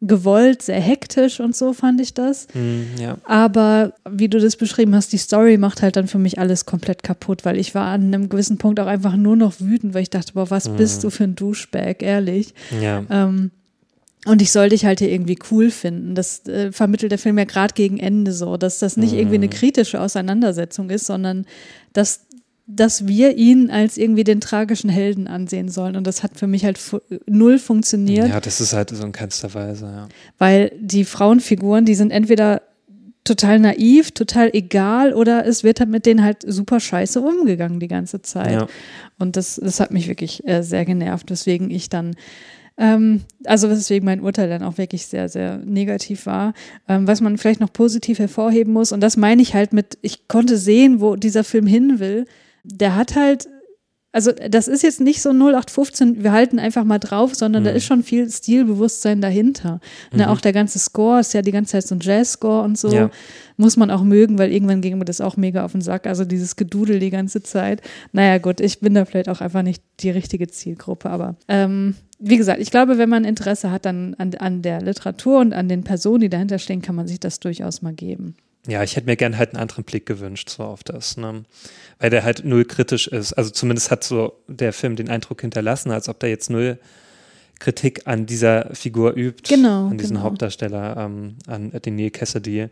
[0.05, 2.49] gewollt, sehr hektisch und so fand ich das.
[2.53, 3.19] Hm, ja.
[3.25, 7.05] Aber wie du das beschrieben hast, die Story macht halt dann für mich alles komplett
[7.05, 10.11] kaputt, weil ich war an einem gewissen Punkt auch einfach nur noch wütend, weil ich
[10.11, 12.53] dachte, boah, was bist du für ein Duschbag, ehrlich.
[12.81, 13.05] Ja.
[13.11, 13.53] Ähm,
[14.25, 16.15] und ich soll dich halt hier irgendwie cool finden.
[16.15, 19.49] Das äh, vermittelt der Film ja gerade gegen Ende so, dass das nicht irgendwie eine
[19.49, 21.45] kritische Auseinandersetzung ist, sondern
[21.93, 22.21] dass,
[22.67, 25.97] dass wir ihn als irgendwie den tragischen Helden ansehen sollen.
[25.97, 28.29] Und das hat für mich halt fu null funktioniert.
[28.29, 30.09] ja, das ist halt so in keinster Weise, ja.
[30.39, 32.63] Weil die Frauenfiguren, die sind entweder
[33.25, 37.89] total naiv, total egal oder es wird halt mit denen halt super scheiße umgegangen die
[37.89, 38.53] ganze Zeit.
[38.53, 38.67] Ja.
[39.19, 42.17] Und das, das hat mich wirklich äh, sehr genervt, weswegen ich dann,
[42.79, 46.55] ähm, also weswegen mein Urteil dann auch wirklich sehr, sehr negativ war.
[46.89, 50.29] Ähm, was man vielleicht noch positiv hervorheben muss, und das meine ich halt mit, ich
[50.29, 52.27] konnte sehen, wo dieser Film hin will.
[52.65, 53.49] Der hat halt
[54.12, 57.77] also das ist jetzt nicht so 0815, wir halten einfach mal drauf, sondern da Mhm.
[57.77, 59.81] ist schon viel Stilbewusstsein dahinter.
[60.12, 62.92] Ne, auch der ganze Score ist ja die ganze Zeit so ein Jazz-Score und so.
[62.92, 63.11] Ja.
[63.57, 66.07] Muss man auch mögen, weil irgendwann ging mir das auch mega auf den Sack.
[66.07, 67.81] Also dieses Gedudel die ganze Zeit.
[68.12, 71.11] Naja, gut, ich bin da vielleicht auch einfach nicht die richtige Zielgruppe.
[71.11, 75.40] Aber ähm, wie gesagt, ich glaube, wenn man Interesse hat dann an, an der Literatur
[75.40, 78.35] und an den Personen, die dahinter stehen, kann man sich das durchaus mal geben.
[78.66, 81.42] Ja, ich hätte mir gern halt einen anderen Blick gewünscht, so auf das, ne?
[81.98, 83.33] Weil der halt null kritisch ist.
[83.33, 86.79] Also zumindest hat so der Film den Eindruck hinterlassen, als ob der jetzt null
[87.59, 89.55] Kritik an dieser Figur übt.
[89.55, 90.27] Genau, An diesen genau.
[90.27, 92.68] Hauptdarsteller, ähm, an den Neil Cassidy.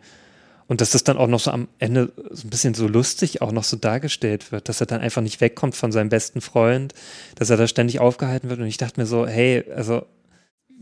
[0.67, 3.51] Und dass das dann auch noch so am Ende so ein bisschen so lustig auch
[3.51, 6.95] noch so dargestellt wird, dass er dann einfach nicht wegkommt von seinem besten Freund,
[7.35, 8.61] dass er da ständig aufgehalten wird.
[8.61, 10.07] Und ich dachte mir so, hey, also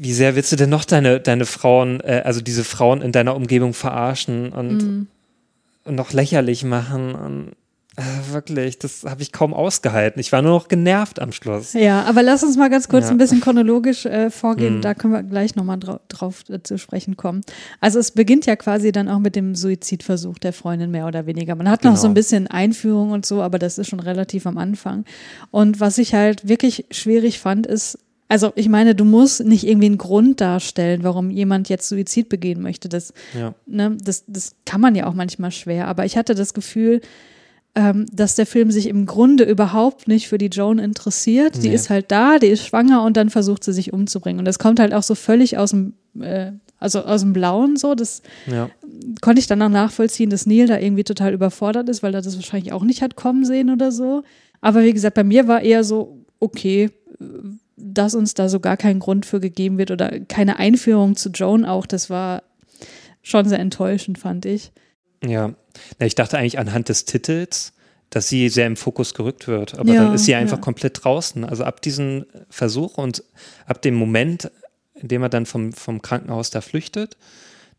[0.00, 3.34] wie sehr willst du denn noch deine, deine Frauen, äh, also diese Frauen in deiner
[3.34, 5.06] Umgebung verarschen und, Mhm.
[5.84, 7.14] und noch lächerlich machen?
[7.16, 7.52] Und
[7.96, 10.20] äh, wirklich, das habe ich kaum ausgehalten.
[10.20, 11.72] Ich war nur noch genervt am Schluss.
[11.72, 13.10] Ja, aber lass uns mal ganz kurz Ja.
[13.10, 14.76] ein bisschen chronologisch äh, vorgehen.
[14.76, 14.80] Mhm.
[14.82, 17.40] Da können wir gleich nochmal drau drauf äh, zu sprechen kommen.
[17.80, 21.56] Also es beginnt ja quasi dann auch mit dem Suizidversuch der Freundin mehr oder weniger.
[21.56, 22.00] Man hat noch Genau.
[22.02, 25.04] so ein bisschen Einführung und so, aber das ist schon relativ am Anfang.
[25.50, 29.86] Und was ich halt wirklich schwierig fand, ist, also ich meine, du musst nicht irgendwie
[29.86, 32.88] einen Grund darstellen, warum jemand jetzt Suizid begehen möchte.
[32.88, 33.54] Das, Ja.
[33.66, 35.88] ne, das, das kann man ja auch manchmal schwer.
[35.88, 37.00] Aber ich hatte das Gefühl,
[37.74, 41.62] ähm, dass der Film sich im Grunde überhaupt nicht für die Joan interessiert.
[41.62, 41.74] Die Nee.
[41.74, 44.40] ist halt da, die ist schwanger und dann versucht sie sich umzubringen.
[44.40, 47.94] Und das kommt halt auch so völlig aus dem, äh, also aus dem Blauen so.
[47.94, 48.68] Das Ja.
[49.20, 52.36] konnte ich dann auch nachvollziehen, dass Neil da irgendwie total überfordert ist, weil er das
[52.36, 54.22] wahrscheinlich auch nicht hat kommen sehen oder so.
[54.60, 56.90] Aber wie gesagt, bei mir war eher so, okay,
[57.80, 61.64] dass uns da so gar kein Grund für gegeben wird oder keine Einführung zu Joan
[61.64, 62.42] auch, das war
[63.22, 64.72] schon sehr enttäuschend, fand ich.
[65.24, 65.54] Ja,
[65.98, 67.72] ich dachte eigentlich anhand des Titels,
[68.10, 69.78] dass sie sehr im Fokus gerückt wird.
[69.78, 70.62] Aber Ja, dann ist sie einfach ja.
[70.62, 71.44] komplett draußen.
[71.44, 73.22] Also ab diesem Versuch und
[73.66, 74.50] ab dem Moment,
[74.94, 77.16] in dem er dann vom, vom Krankenhaus da flüchtet,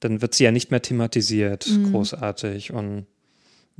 [0.01, 1.91] dann wird sie ja nicht mehr thematisiert, Mhm.
[1.91, 2.71] großartig.
[2.71, 3.05] Und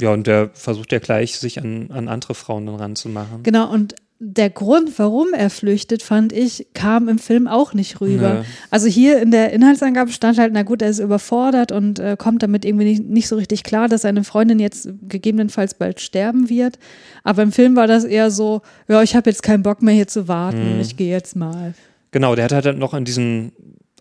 [0.01, 3.43] ja, und der versucht ja gleich, sich an, an andere Frauen dann ranzumachen.
[3.43, 8.39] Genau, und der Grund, warum er flüchtet, fand ich, kam im Film auch nicht rüber.
[8.41, 8.45] Nee.
[8.69, 12.43] Also hier in der Inhaltsangabe stand halt, na gut, er ist überfordert und äh, kommt
[12.43, 16.79] damit irgendwie nicht, nicht so richtig klar, dass seine Freundin jetzt gegebenenfalls bald sterben wird.
[17.23, 20.07] Aber im Film war das eher so, ja, ich habe jetzt keinen Bock mehr hier
[20.07, 20.81] zu warten, Mhm.
[20.81, 21.73] ich gehe jetzt mal.
[22.11, 23.53] Genau, der hat halt dann noch in diesem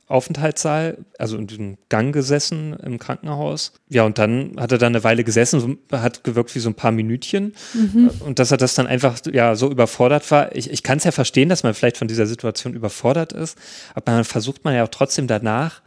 [0.08, 3.74] Aufenthaltssaal, also in diesem Gang gesessen im Krankenhaus.
[3.90, 6.92] Ja, und dann hat er da eine Weile gesessen, hat gewirkt wie so ein paar
[6.92, 7.54] Minütchen.
[7.74, 8.10] Mhm.
[8.20, 10.56] Und dass er das dann einfach ja so überfordert war.
[10.56, 13.58] Ich, ich kann es ja verstehen, dass man vielleicht von dieser Situation überfordert ist,
[13.94, 15.82] aber dann versucht man ja auch trotzdem danach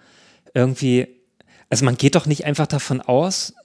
[0.54, 1.08] irgendwie,
[1.72, 3.56] also man geht doch nicht einfach davon aus,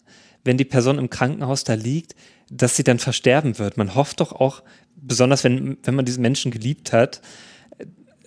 [0.43, 2.15] wenn die Person im Krankenhaus da liegt,
[2.51, 3.77] dass sie dann versterben wird.
[3.77, 4.63] Man hofft doch auch,
[4.95, 7.21] besonders wenn, wenn man diesen Menschen geliebt hat,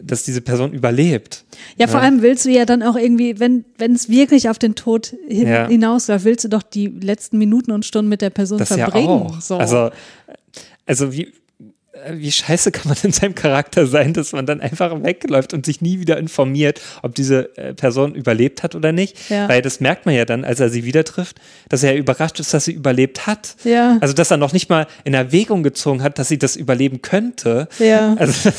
[0.02, 1.46] dass diese Person überlebt.
[1.78, 2.06] Ja, vor Ja.
[2.06, 5.48] allem willst du ja dann auch irgendwie, wenn wenn es wirklich auf den Tod hin,
[5.48, 5.68] Ja.
[5.68, 9.08] hinausläuft, willst du doch die letzten Minuten und Stunden mit der Person Das ja verbringen.
[9.10, 9.42] auch.
[9.42, 9.58] So.
[9.58, 9.90] Also,
[10.86, 11.32] also wie,
[12.12, 15.82] wie scheiße kann man in seinem Charakter sein, dass man dann einfach wegläuft und sich
[15.82, 19.30] nie wieder informiert, ob diese äh, Person überlebt hat oder nicht.
[19.30, 19.48] Ja.
[19.50, 22.54] Weil das merkt man ja dann, als er sie wieder trifft, dass er überrascht ist,
[22.54, 23.56] dass sie überlebt hat.
[23.64, 23.98] Ja.
[24.02, 27.68] Also, dass er noch nicht mal in Erwägung gezogen hat, dass sie das überleben könnte.
[27.80, 28.16] Ja.
[28.18, 28.52] Also,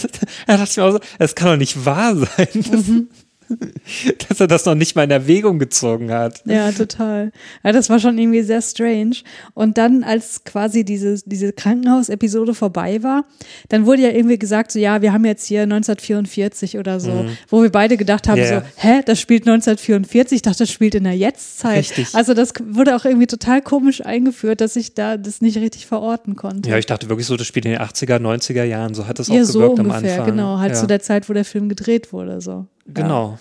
[0.47, 2.49] da dachte ich mir auch so, das kann doch nicht wahr sein.
[2.55, 3.09] Mhm.
[4.29, 6.43] Dass er das noch nicht mal in Erwägung gezogen hat.
[6.47, 7.33] Ja, total.
[7.65, 9.17] Ja, das war schon irgendwie sehr strange.
[9.55, 13.25] Und dann, als quasi diese, diese Krankenhausepisode vorbei war,
[13.69, 17.37] dann wurde ja irgendwie gesagt, so ja, wir haben jetzt hier 1944 oder so, Mhm.
[17.49, 18.61] wo wir beide gedacht haben, Ja.
[18.61, 21.79] so, hä, das spielt 1944, ich dachte, das spielt in der Jetztzeit.
[21.79, 22.15] Richtig.
[22.15, 26.37] Also das wurde auch irgendwie total komisch eingeführt, dass ich da das nicht richtig verorten
[26.37, 26.71] konnte.
[26.71, 28.95] Ja, ich dachte wirklich so, das spielt in den 80er, 90er Jahren.
[28.95, 30.27] So hat auch ja, gewirkt so am ungefähr, Anfang.
[30.37, 30.81] genau, halt ja.
[30.81, 32.67] zu der Zeit, wo der Film gedreht wurde, so.
[32.95, 33.39] Genau.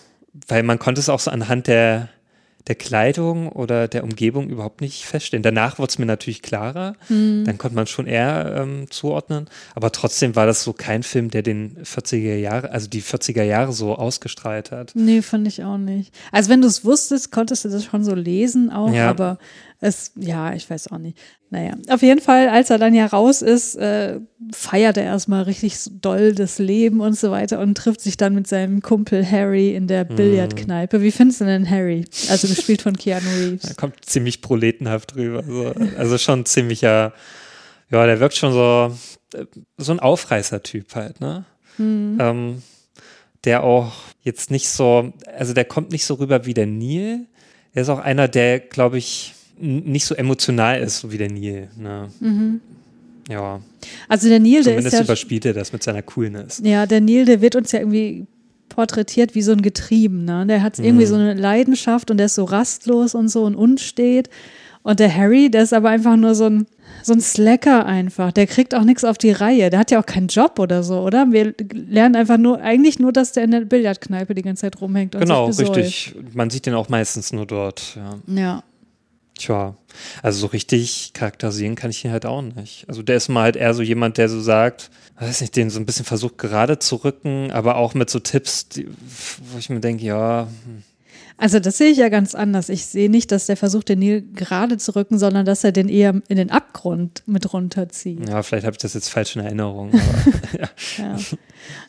[0.48, 2.10] Weil man konnte es auch so anhand der,
[2.68, 5.42] der Kleidung oder der Umgebung überhaupt nicht feststellen.
[5.44, 6.94] Danach wurde es mir natürlich klarer.
[7.10, 7.44] Mhm.
[7.46, 9.48] Dann konnte man schon eher ähm, zuordnen.
[9.76, 13.74] Aber trotzdem war das so kein Film, der den 40er Jahre, also die 40er Jahre
[13.74, 14.92] so ausgestrahlt hat.
[14.94, 16.14] Nee, fand ich auch nicht.
[16.32, 19.10] Also wenn du es wusstest, konntest du das schon so lesen auch, Ja.
[19.10, 19.40] aber
[19.82, 21.18] es, ja, ich weiß auch nicht.
[21.50, 24.20] Naja, auf jeden Fall, als er dann ja raus ist, äh,
[24.52, 28.46] feiert er erstmal richtig doll das Leben und so weiter und trifft sich dann mit
[28.46, 31.02] seinem Kumpel Harry in der Billardkneipe.
[31.02, 32.06] Wie findest du denn Harry?
[32.30, 33.64] Also gespielt von Keanu Reeves.
[33.64, 35.44] Er kommt ziemlich proletenhaft rüber.
[35.44, 35.74] So.
[35.98, 37.14] Also schon ziemlicher,
[37.90, 38.96] ja, der wirkt schon so,
[39.34, 39.46] äh,
[39.78, 41.46] so ein Aufreißer-Typ halt, ne?
[41.80, 42.62] Ähm,
[43.46, 47.22] der auch jetzt nicht so, also der kommt nicht so rüber wie der Neil.
[47.74, 51.70] Der ist auch einer, der, glaube ich, nicht so emotional ist, wie der Neil.
[51.78, 52.08] Ne?
[53.30, 53.60] Ja,
[54.08, 56.62] Also der Neil, der ist zumindest ja, überspielt er das mit seiner Coolness.
[56.64, 58.26] ja, der Neil, der wird uns ja irgendwie
[58.70, 60.46] porträtiert wie so ein Getriebener.
[60.46, 61.10] Der hat irgendwie Mhm.
[61.10, 64.30] so eine Leidenschaft und der ist so rastlos und so und unstet.
[64.82, 66.66] Und der Harry, der ist aber einfach nur so ein,
[67.04, 68.32] so ein Slacker einfach.
[68.32, 69.70] Der kriegt auch nichts auf die Reihe.
[69.70, 71.28] Der hat ja auch keinen Job oder so, oder?
[71.32, 75.16] Wir lernen einfach nur, eigentlich nur, dass der in der Billardkneipe die ganze Zeit rumhängt
[75.16, 75.78] und Genau, sich besäuft.
[75.80, 76.16] richtig.
[76.34, 77.98] Man sieht den auch meistens nur dort.
[78.28, 78.36] Ja.
[78.42, 78.64] Ja.
[79.40, 79.78] Tja,
[80.22, 82.84] also so richtig charakterisieren kann ich ihn halt auch nicht.
[82.90, 85.80] Also der ist mal halt eher so jemand, der so sagt, weiß nicht, den so
[85.80, 88.90] ein bisschen versucht gerade zu rücken, aber auch mit so Tipps, die,
[89.52, 90.84] wo ich mir denke, ja, hm,
[91.40, 92.70] Also das sehe ich ja ganz anders.
[92.70, 95.88] Ich sehe nicht, dass der versucht, den Neil gerade zu rücken, sondern dass er den
[95.90, 98.28] eher in den Abgrund mit runterzieht.
[98.28, 99.92] ja, vielleicht habe ich das jetzt falsch in Erinnerung.
[99.94, 101.18] Aber, Ja.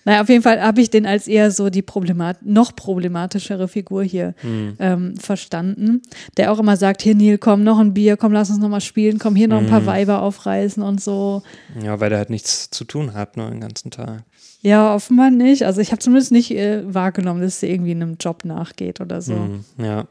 [0.04, 4.02] Naja, auf jeden Fall habe ich den als eher so die Problemat noch problematischere Figur
[4.04, 4.76] hier Hm.
[4.78, 6.02] ähm, verstanden,
[6.36, 8.80] der auch immer sagt, hier Neil, komm, noch ein Bier, komm, lass uns noch mal
[8.80, 11.42] spielen, komm, hier noch ein paar Weiber aufreißen und so.
[11.82, 14.22] ja, weil der halt nichts zu tun hat, nur den ganzen Tag.
[14.62, 15.64] Ja, offenbar nicht.
[15.64, 19.34] Also ich habe zumindest nicht äh, wahrgenommen, dass er irgendwie einem Job nachgeht oder so.
[19.34, 20.06] Hm, ja.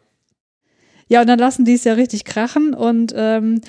[1.08, 3.62] Ja, und dann lassen die es ja richtig krachen und ähm,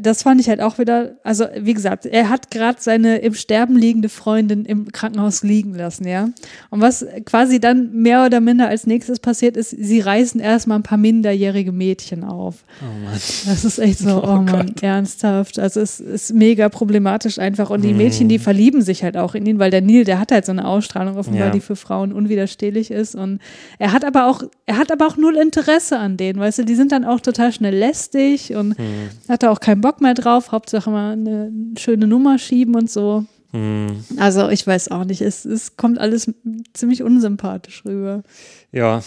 [0.00, 3.76] das fand ich halt auch wieder, also wie gesagt, er hat gerade seine im Sterben
[3.76, 6.28] liegende Freundin im Krankenhaus liegen lassen, ja.
[6.70, 10.82] Und was quasi dann mehr oder minder als nächstes passiert ist, sie reißen erstmal ein
[10.82, 12.64] paar minderjährige Mädchen auf.
[12.80, 13.12] Oh Mann.
[13.12, 15.58] Das ist echt so, oh, Mann, ernsthaft.
[15.58, 17.70] Also es ist mega problematisch einfach.
[17.70, 20.32] Und die Mädchen, die verlieben sich halt auch in ihn, weil der Neil, der hat
[20.32, 21.50] halt so eine Ausstrahlung offenbar, Ja.
[21.50, 23.14] die für Frauen unwiderstehlich ist.
[23.14, 23.40] Und
[23.78, 26.74] er hat aber auch, er hat aber auch null Interesse an denen, weißt du, die
[26.74, 28.74] sind dann auch total schnell lästig und
[29.28, 30.52] hat da auch keinen Bock mehr drauf.
[30.52, 33.24] Hauptsache mal eine schöne Nummer schieben und so.
[33.52, 36.32] Hm, Also ich weiß auch nicht, es, es kommt alles
[36.72, 38.22] ziemlich unsympathisch rüber.
[38.72, 39.02] Ja,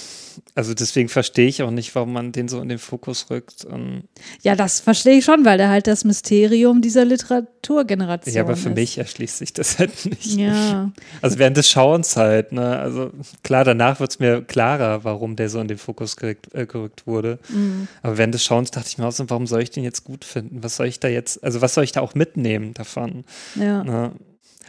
[0.56, 3.65] also deswegen verstehe ich auch nicht, warum man den so in den Fokus rückt.
[3.65, 4.04] Und,
[4.41, 8.69] Ja, das verstehe ich schon, weil der halt das Mysterium dieser Literaturgeneration ja, aber für
[8.69, 8.76] ist.
[8.76, 10.38] mich erschließt sich das halt nicht.
[10.38, 10.91] Ja,
[11.22, 12.80] Also während des Schauens halt, ne?
[12.80, 13.12] Also
[13.43, 17.06] klar, danach wird es mir klarer, warum der so in den Fokus gerückt, äh, gerückt
[17.06, 17.39] wurde.
[17.50, 17.88] Mhm.
[18.02, 20.26] Aber während des Schauens dachte ich mir auch so, warum soll ich den jetzt gut
[20.26, 20.63] finden?
[20.63, 23.24] Was soll ich da jetzt, also was soll ich da auch mitnehmen davon?
[23.56, 23.84] ja.
[23.84, 24.12] Ne?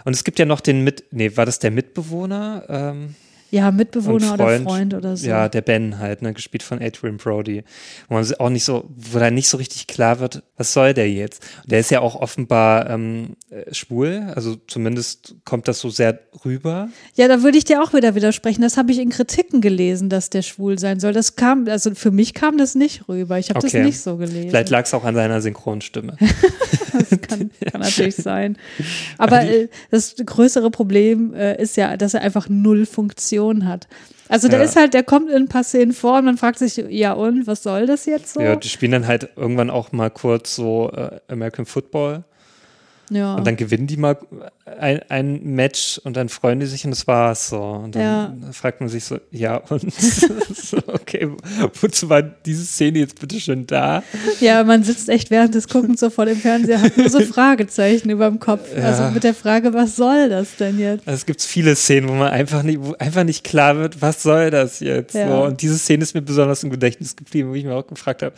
[0.03, 2.65] Und es gibt ja noch den Mit, nee, war das der Mitbewohner?
[2.71, 3.15] Ähm,
[3.51, 5.27] Ja, Mitbewohner und oder Freund, Freund oder so.
[5.29, 7.65] Ja, der Ben halt, ne, gespielt von Adrian Brody.
[8.09, 11.11] Wo man auch nicht so, wo da nicht so richtig klar wird, was soll der
[11.11, 11.43] jetzt?
[11.67, 16.89] Der ist ja auch offenbar ähm, äh, schwul, also zumindest kommt das so sehr rüber.
[17.15, 18.63] Ja, da würde ich dir auch wieder widersprechen.
[18.63, 21.13] Das habe ich in Kritiken gelesen, dass der schwul sein soll.
[21.13, 23.39] Das kam, also für mich kam das nicht rüber.
[23.39, 23.85] Ich habe das Okay.
[23.85, 24.51] nicht so gelesen.
[24.51, 26.17] Vielleicht lag es auch an seiner Synchronstimme.
[26.93, 28.57] das kann, kann natürlich sein.
[29.19, 33.89] Aber äh, das größere Problem äh, ist ja, dass er einfach null Funktion hat.
[34.29, 34.65] Also der Ja.
[34.65, 37.47] ist halt, der kommt in ein paar Szenen vor und man fragt sich, ja und,
[37.49, 38.41] was soll das jetzt so?
[38.41, 42.23] Ja, die spielen dann halt irgendwann auch mal kurz so äh, American Football.
[43.11, 43.35] Ja.
[43.35, 44.17] Und dann gewinnen die mal
[44.79, 47.61] ein, ein Match und dann freuen die sich und das war's so.
[47.61, 48.35] Und dann Ja.
[48.53, 51.29] fragt man sich so, ja und so, okay,
[51.81, 54.03] wozu war diese Szene jetzt bitte schon da?
[54.41, 58.11] Ja, man sitzt echt während des Guckens so vor dem Fernseher, hat nur so Fragezeichen
[58.11, 58.69] über dem Kopf.
[58.77, 59.11] Also Ja.
[59.11, 61.07] mit der Frage, was soll das denn jetzt?
[61.07, 64.23] Also es gibt viele Szenen, wo man einfach nicht, wo einfach nicht klar wird, was
[64.23, 65.13] soll das jetzt?
[65.15, 68.23] So, und diese Szene ist mir besonders im Gedächtnis geblieben, wo ich mir auch gefragt
[68.23, 68.35] habe,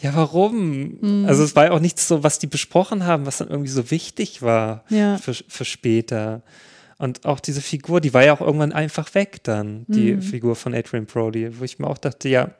[0.00, 0.98] ja, warum?
[1.00, 1.24] Mhm.
[1.26, 3.90] Also es war ja auch nichts so, was die besprochen haben, was dann irgendwie so
[3.90, 5.16] wichtig war Ja.
[5.18, 6.42] für, für später.
[6.98, 10.22] Und auch diese Figur, die war ja auch irgendwann einfach weg dann, die Mhm.
[10.22, 12.50] Figur von Adrian Brody, wo ich mir auch dachte, ja,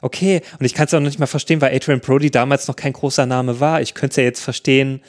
[0.00, 0.42] okay.
[0.58, 2.92] Und ich kann es auch noch nicht mal verstehen, weil Adrian Brody damals noch kein
[2.92, 3.80] großer Name war.
[3.80, 5.00] Ich könnte es ja jetzt verstehen,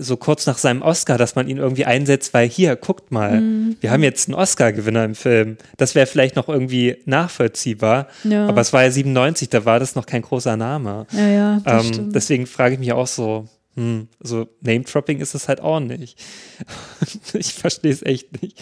[0.00, 3.76] so kurz nach seinem Oscar, dass man ihn irgendwie einsetzt, weil hier, guckt mal, Mhm.
[3.80, 5.56] wir haben jetzt einen Oscar-Gewinner im Film.
[5.76, 8.08] Das wäre vielleicht noch irgendwie nachvollziehbar.
[8.24, 8.46] Ja.
[8.48, 11.06] Aber es war ja 97, da war das noch kein großer Name.
[11.12, 12.14] Ja, ja, das Ähm, stimmt.
[12.14, 16.18] deswegen frage ich mich auch so, hm, so Name-Dropping ist es halt auch nicht.
[17.34, 18.58] ich verstehe es echt nicht.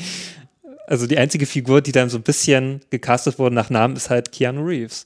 [0.86, 4.32] Also die einzige Figur, die dann so ein bisschen gecastet wurde nach Namen, ist halt
[4.32, 5.04] Keanu Reeves.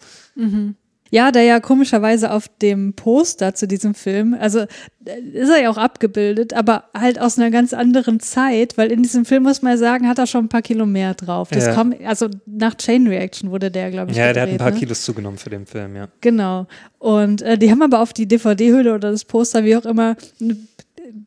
[1.14, 5.70] Ja, der ja komischerweise auf dem Poster zu diesem Film, also äh, ist er ja
[5.70, 9.72] auch abgebildet, aber halt aus einer ganz anderen Zeit, weil in diesem Film muss man
[9.72, 11.50] ja sagen, hat er schon ein paar Kilo mehr drauf.
[11.50, 11.74] Das Ja.
[11.74, 14.70] kommt, also nach Chain Reaction wurde der, glaube ich, Ja, der hat ein gedreht, paar
[14.72, 14.78] ne?
[14.78, 16.08] Kilos zugenommen für den Film, ja.
[16.22, 16.66] Genau.
[16.98, 20.66] Und äh, die haben aber auf die DVD-Hülle oder das Poster, wie auch immer, ein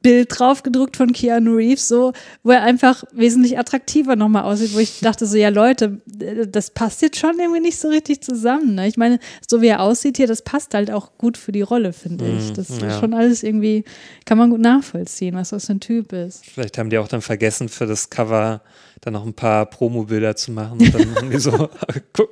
[0.02, 5.00] Bild draufgedruckt von Keanu Reeves, so, wo er einfach wesentlich attraktiver nochmal aussieht, wo ich
[5.00, 8.76] dachte so, ja Leute, äh, das passt jetzt schon irgendwie nicht so richtig zusammen.
[8.76, 8.88] Ne?
[8.88, 11.94] Ich meine, so wie er aussieht hier, das passt halt auch gut für die Rolle,
[11.94, 12.54] finde ich.
[12.54, 13.00] Das ist Mhm, ja.
[13.00, 13.84] schon alles irgendwie,
[14.26, 16.46] kann man gut nachvollziehen, was das für ein Typ ist.
[16.46, 18.62] Vielleicht haben die auch dann vergessen, für das Cover
[19.06, 20.80] dann noch ein paar Promo-Bilder zu machen.
[20.80, 21.70] Und dann haben die so,
[22.14, 22.32] guck,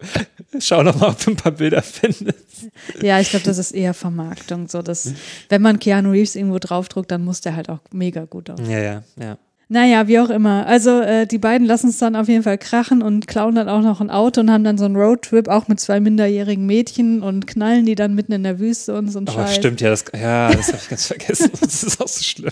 [0.60, 2.66] schau noch mal, ob du ein paar Bilder findest.
[3.00, 5.14] Ja, ich glaube, das ist eher Vermarktung, so dass,
[5.50, 8.72] wenn man Keanu Reeves irgendwo draufdruckt, dann muss der halt auch mega gut aussehen.
[8.72, 9.38] Ja, ja, ja.
[9.70, 10.68] Naja, wie auch immer.
[10.68, 13.82] Also äh, die beiden lassen es dann auf jeden Fall krachen und klauen dann auch
[13.82, 17.48] noch ein Auto und haben dann so einen Roadtrip auch mit zwei minderjährigen Mädchen und
[17.48, 19.56] knallen die dann mitten in der Wüste und so ein Aber Scheiß.
[19.56, 21.50] stimmt, ja, das, ja, das habe ich ganz vergessen.
[21.60, 22.52] Das ist auch so schlimm.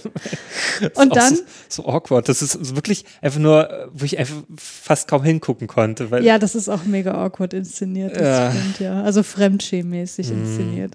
[0.82, 2.28] Das Und dann- So, so awkward.
[2.30, 6.10] Das ist wirklich einfach nur, wo ich einfach fast kaum hingucken konnte.
[6.12, 8.52] Weil Ja, das ist auch mega awkward inszeniert, das Ja.
[8.52, 9.04] stimmt, ja.
[9.04, 10.94] Also fremdschämmäßig inszeniert.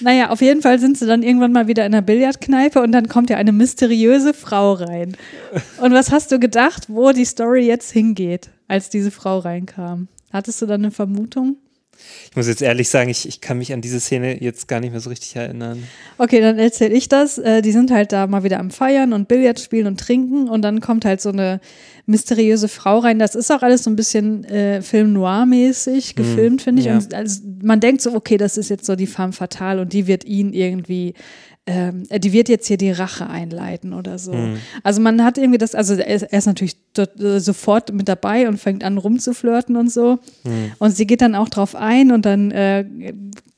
[0.00, 3.08] naja, auf jeden Fall sind sie dann irgendwann mal wieder in der Billardkneipe und dann
[3.08, 4.89] kommt ja eine mysteriöse Frau rein.
[5.80, 10.08] Und was hast du gedacht, wo die Story jetzt hingeht, als diese Frau reinkam?
[10.32, 11.56] Hattest du da eine Vermutung?
[12.30, 14.92] Ich muss jetzt ehrlich sagen, ich, ich kann mich an diese Szene jetzt gar nicht
[14.92, 15.82] mehr so richtig erinnern.
[16.18, 17.38] Okay, dann erzähle ich das.
[17.38, 20.62] Äh, die sind halt da mal wieder am Feiern und Billard spielen und trinken und
[20.62, 21.60] dann kommt halt so eine
[22.06, 23.18] mysteriöse Frau rein.
[23.18, 26.86] Das ist auch alles so ein bisschen äh, Film Noir-mäßig gefilmt, finde ich.
[26.86, 26.96] ja.
[26.96, 30.06] Und also, man denkt so, okay, das ist jetzt so die femme fatale und die
[30.06, 31.14] wird ihn irgendwie
[31.66, 34.34] ähm, äh, die wird jetzt hier die Rache einleiten oder so.
[34.82, 38.08] Also man hat irgendwie das, also er ist, er ist natürlich dort, äh, sofort mit
[38.08, 40.18] dabei und fängt an rumzuflirten und so.
[40.78, 42.84] Und sie geht dann auch drauf ein und dann äh,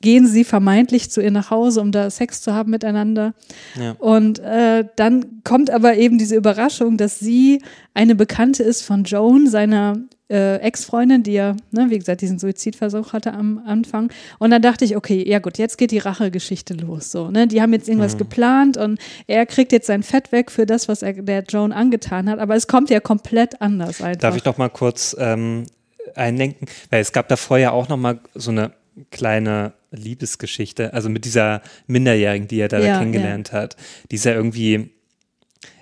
[0.00, 3.34] gehen sie vermeintlich zu ihr nach Hause, um da Sex zu haben miteinander.
[3.80, 3.92] Ja.
[3.92, 7.62] Und äh, dann kommt aber eben diese Überraschung, dass sie
[7.94, 9.96] eine Bekannte ist von Joan, seiner
[10.32, 14.10] äh, Ex-Freundin, die ja, ne, wie gesagt, diesen Suizidversuch hatte am Anfang.
[14.38, 17.10] Und dann dachte ich, okay, ja gut, jetzt geht die Rachegeschichte los.
[17.10, 17.46] So, ne?
[17.46, 21.02] Die haben jetzt irgendwas geplant und er kriegt jetzt sein Fett weg für das, was
[21.02, 22.38] er der Joan angetan hat.
[22.38, 24.20] Aber es kommt ja komplett anders einfach.
[24.20, 25.66] Darf ich noch mal kurz ähm,
[26.14, 26.66] einlenken?
[26.88, 28.72] Weil es gab davor ja auch noch mal so eine
[29.10, 33.76] kleine Liebesgeschichte, also mit dieser Minderjährigen, die er da Ja, kennengelernt hat.
[34.10, 34.90] Die ist ja irgendwie,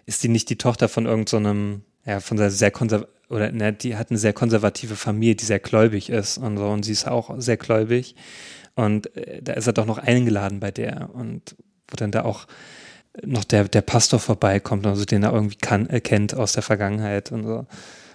[0.06, 3.72] ist die nicht die Tochter von irgendeinem, so ja, von einer sehr konserv oder ne,
[3.72, 7.06] die hat eine sehr konservative Familie, die sehr gläubig ist und so und sie ist
[7.06, 8.16] auch sehr gläubig
[8.74, 11.56] und äh, da ist er doch noch eingeladen bei der und
[11.88, 12.46] wo dann da auch
[13.24, 17.32] noch der, der Pastor vorbeikommt, also den er irgendwie kann, äh, kennt aus der Vergangenheit
[17.32, 17.54] und so.
[17.56, 17.64] ja,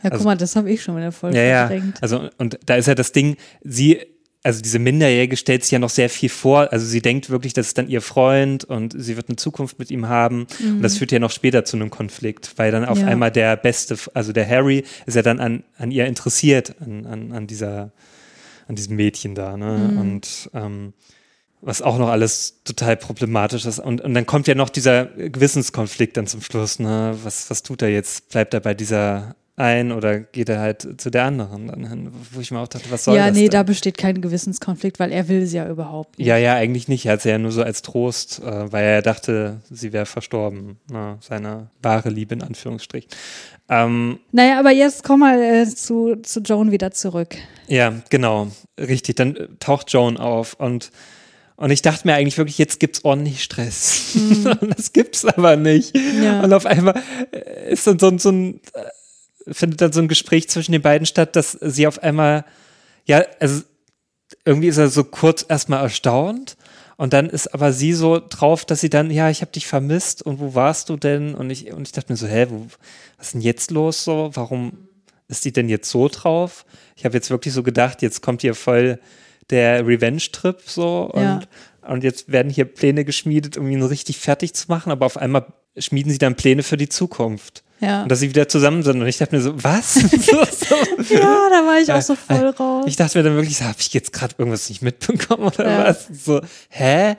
[0.04, 1.72] guck also- mal, das habe ich schon wieder voll Ja, ja.
[2.02, 4.02] Also, und da ist ja das Ding, sie,
[4.46, 6.72] also diese Minderjährige stellt sich ja noch sehr viel vor.
[6.72, 9.90] Also sie denkt wirklich, das ist dann ihr Freund und sie wird eine Zukunft mit
[9.90, 10.46] ihm haben.
[10.64, 13.06] Und das führt ja noch später zu einem Konflikt, weil dann auf Mhm.
[13.06, 13.08] Ja.
[13.12, 17.32] einmal der Beste, also der Harry, ist ja dann an, an ihr interessiert, an, an,
[17.32, 17.92] an dieser,
[18.68, 19.90] an diesem Mädchen da, ne?
[19.92, 20.00] Mhm.
[20.00, 20.94] Und ähm,
[21.62, 23.80] was auch noch alles total problematisch ist.
[23.80, 27.18] Und, und dann kommt ja noch dieser Gewissenskonflikt dann zum Schluss, ne?
[27.24, 28.30] Was, was tut er jetzt?
[28.30, 32.12] Bleibt er bei dieser ein oder geht er halt zu der anderen dann hin?
[32.32, 33.52] Wo ich mir auch dachte, was soll Ja, das nee, denn?
[33.52, 36.28] da besteht kein Gewissenskonflikt, weil er will sie ja überhaupt nicht.
[36.28, 37.06] Ja, ja, eigentlich nicht.
[37.06, 40.78] Er hat sie ja nur so als Trost, äh, weil er dachte, sie wäre verstorben.
[40.92, 41.18] Ne?
[41.22, 43.10] Seine wahre Liebe in Anführungsstrichen.
[43.70, 47.36] Ähm, Naja, aber jetzt komm mal äh, zu, zu Joan wieder zurück.
[47.68, 48.48] Ja, genau,
[48.80, 49.16] richtig.
[49.16, 50.92] Dann äh, taucht Joan auf und,
[51.56, 54.12] Und ich dachte mir eigentlich wirklich, jetzt gibt's ordentlich Stress.
[54.62, 55.96] Und das gibt's aber nicht.
[56.22, 56.42] Ja.
[56.42, 57.02] Und auf einmal
[57.32, 58.82] äh, ist dann so, ein- so ein, äh,
[59.48, 62.46] findet dann so ein Gespräch zwischen den beiden statt, dass sie auf einmal,
[63.06, 63.64] ja, also
[64.44, 66.58] irgendwie ist er so kurz erstmal erstaunt.
[66.98, 70.22] Und dann ist aber sie so drauf, dass sie dann, ja, ich habe dich vermisst
[70.22, 71.36] und wo warst du denn?
[71.36, 72.68] Und ich, und ich dachte mir so, hä, wo,
[73.18, 74.32] was ist denn jetzt los so?
[74.34, 74.88] Warum
[75.28, 76.66] ist die denn jetzt so drauf?
[76.96, 79.00] Ich habe jetzt wirklich so gedacht, jetzt kommt hier voll
[79.50, 81.42] der Revenge-Trip so und, Ja.
[81.82, 85.46] und jetzt werden hier Pläne geschmiedet, um ihn richtig fertig zu machen, aber auf einmal
[85.78, 87.65] schmieden sie dann Pläne für die Zukunft.
[87.82, 88.04] Ja.
[88.04, 89.02] Und dass sie wieder zusammen sind.
[89.02, 89.96] Und ich dachte mir so, was?
[91.10, 91.20] Ja,
[91.50, 92.86] da war ich auch so voll raus.
[92.88, 95.84] Ich dachte mir dann wirklich, so, habe ich jetzt gerade irgendwas nicht mitbekommen oder Ja.
[95.86, 96.08] was?
[96.24, 97.16] So, hä?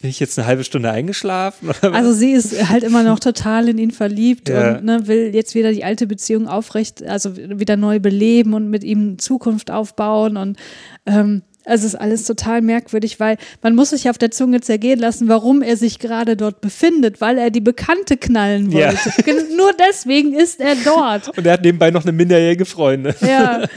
[0.00, 1.70] Bin ich jetzt eine halbe Stunde eingeschlafen?
[1.80, 4.76] Also sie ist halt immer noch total in ihn verliebt Ja.
[4.76, 8.84] und ne, will jetzt wieder die alte Beziehung aufrecht, also wieder neu beleben und mit
[8.84, 10.58] ihm Zukunft aufbauen und
[11.06, 15.28] ähm, es ist alles total merkwürdig, weil man muss sich auf der Zunge zergehen lassen,
[15.28, 18.88] warum er sich gerade dort befindet, weil er die Bekannte knallen Ja.
[18.88, 19.22] wollte.
[19.22, 21.36] Gen- Nur deswegen ist er dort.
[21.36, 23.14] Und er hat nebenbei noch eine minderjährige Freundin.
[23.20, 23.62] Ja.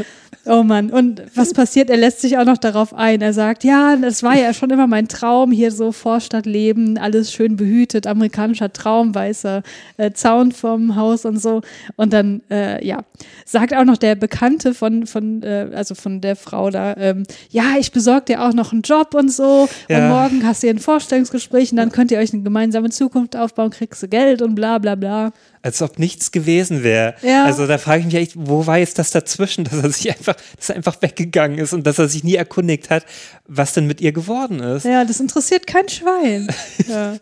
[0.51, 1.91] Oh Mann, und was passiert?
[1.91, 3.21] Er lässt sich auch noch darauf ein.
[3.21, 7.55] Er sagt, ja, das war ja schon immer mein Traum, hier so Vorstadtleben, alles schön
[7.55, 9.61] behütet, amerikanischer Traum, weißer
[9.97, 11.61] äh, Zaun vom Haus und so.
[11.97, 13.03] Und dann, äh, ja,
[13.45, 17.75] sagt auch noch der Bekannte von, von äh, also von der Frau da, ähm, ja,
[17.77, 19.69] ich besorge dir auch noch einen Job und so.
[19.87, 19.99] Ja.
[19.99, 23.35] Und morgen hast du hier ein Vorstellungsgespräch und dann könnt ihr euch eine gemeinsame Zukunft
[23.35, 25.31] aufbauen, kriegst du Geld und bla bla bla.
[25.61, 27.15] Als ob nichts gewesen wäre.
[27.21, 27.43] Ja.
[27.43, 30.35] Also da frage ich mich echt, wo war jetzt das dazwischen, dass er sich einfach,
[30.57, 33.05] dass er einfach weggegangen ist und dass er sich nie erkundigt hat,
[33.47, 34.85] was denn mit ihr geworden ist.
[34.85, 36.47] Ja, das interessiert kein Schwein.
[36.87, 37.17] Ja.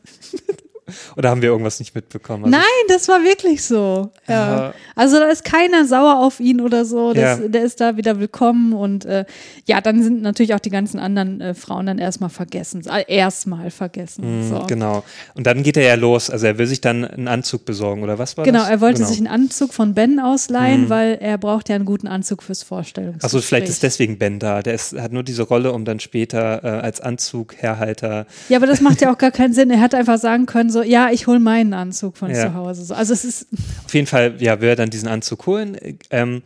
[1.15, 2.45] Oder haben wir irgendwas nicht mitbekommen?
[2.45, 4.11] Also Nein, das war wirklich so.
[4.27, 4.67] Ja.
[4.67, 4.73] Ja.
[4.95, 7.13] Also da ist keiner sauer auf ihn oder so.
[7.13, 7.47] Das, Ja.
[7.47, 9.25] Der ist da wieder willkommen und äh,
[9.65, 12.83] ja, dann sind natürlich auch die ganzen anderen äh, Frauen dann erstmal vergessen.
[12.88, 14.41] Äh, erstmal vergessen.
[14.41, 14.63] Mm, so.
[14.67, 15.03] Genau.
[15.35, 16.29] Und dann geht er ja los.
[16.29, 18.69] Also er will sich dann einen Anzug besorgen, oder was war Genau, das?
[18.69, 19.09] er wollte genau.
[19.09, 23.25] sich einen Anzug von Ben ausleihen, weil er braucht ja einen guten Anzug fürs Vorstellungsgespräch.
[23.25, 24.61] Achso, vielleicht ist deswegen Ben da.
[24.61, 28.25] Der ist, hat nur diese Rolle, um dann später äh, als Anzugherhalter.
[28.49, 29.69] Ja, aber das macht ja auch gar keinen Sinn.
[29.69, 32.47] Er hätte einfach sagen können, so, ja, ich hole meinen Anzug von Ja.
[32.47, 32.84] zu Hause.
[32.86, 32.93] So.
[32.93, 33.47] Also es ist,
[33.86, 35.78] Auf jeden Fall, ja, will er dann diesen Anzug holen.
[36.09, 36.41] Ähm,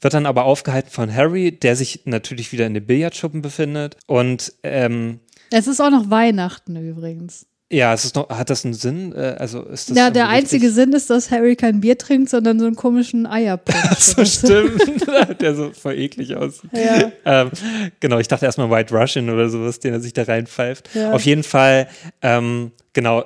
[0.00, 3.96] wird dann aber aufgehalten von Harry, der sich natürlich wieder in dem Billardschuppen befindet.
[4.06, 7.46] Und ähm, es ist auch noch Weihnachten übrigens.
[7.72, 9.12] ja, es ist noch, hat das einen Sinn?
[9.12, 10.70] Äh, also ist das Ja, der einzige?
[10.70, 13.78] Sinn ist, dass Harry kein Bier trinkt, sondern so einen komischen Eierpunsch.
[13.98, 14.80] So stimmt.
[15.40, 16.70] der so voll eklig aussieht.
[16.72, 17.10] Ja.
[17.24, 17.50] Ähm,
[17.98, 20.90] genau, ich dachte erstmal White Russian oder sowas, den er sich da reinpfeift.
[20.94, 21.10] Ja.
[21.12, 21.88] Auf jeden Fall,
[22.22, 23.24] ähm, genau,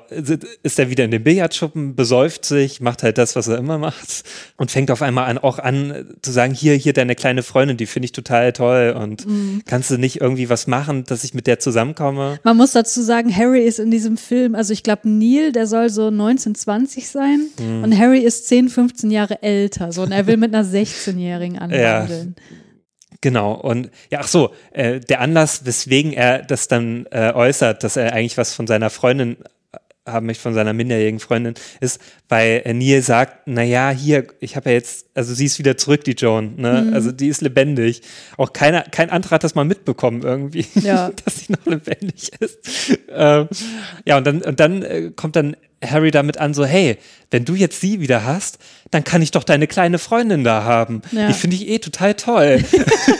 [0.63, 4.23] ist er wieder in den Billardschuppen, besäuft sich, macht halt das, was er immer macht
[4.59, 7.87] und fängt auf einmal an, auch an zu sagen, hier, hier deine kleine Freundin, die
[7.87, 9.63] finde ich total toll und Mhm.
[9.65, 12.39] kannst du nicht irgendwie was machen, dass ich mit der zusammenkomme?
[12.45, 15.89] Man muss dazu sagen, Harry ist in diesem Film, also ich glaube, Neil, der soll
[15.89, 17.85] so 19, 20 sein Mhm.
[17.85, 22.37] und Harry ist 10, 15 Jahre älter so und er will mit einer 16-Jährigen anwandeln.
[23.21, 27.97] Genau, und ja, ach so, äh, der Anlass, weswegen er das dann äh, äußert, dass
[27.97, 29.37] er eigentlich was von seiner Freundin
[30.07, 34.75] haben möchte, von seiner minderjährigen Freundin, ist, weil Neil sagt, naja, hier, ich habe ja
[34.75, 36.87] jetzt, also sie ist wieder zurück, die Joan, ne?
[36.89, 36.95] Mhm.
[36.95, 38.03] Also die ist lebendig.
[38.37, 41.11] Auch keiner, kein anderer hat das mal mitbekommen irgendwie, Ja.
[41.25, 42.99] dass sie noch lebendig ist.
[43.11, 43.49] ähm,
[44.05, 46.97] ja, und dann, und dann äh, kommt dann Harry damit an, so, hey,
[47.31, 48.59] wenn du jetzt sie wieder hast,
[48.91, 51.03] dann kann ich doch deine kleine Freundin da haben.
[51.13, 51.27] Ja.
[51.29, 52.63] Die finde ich eh total toll.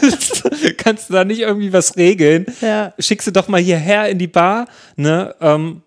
[0.79, 2.47] Kannst du da nicht irgendwie was regeln?
[2.61, 2.95] Ja.
[2.99, 4.67] Schick sie doch mal hierher in die Bar,
[4.97, 5.35] ne?
[5.41, 5.83] Ähm,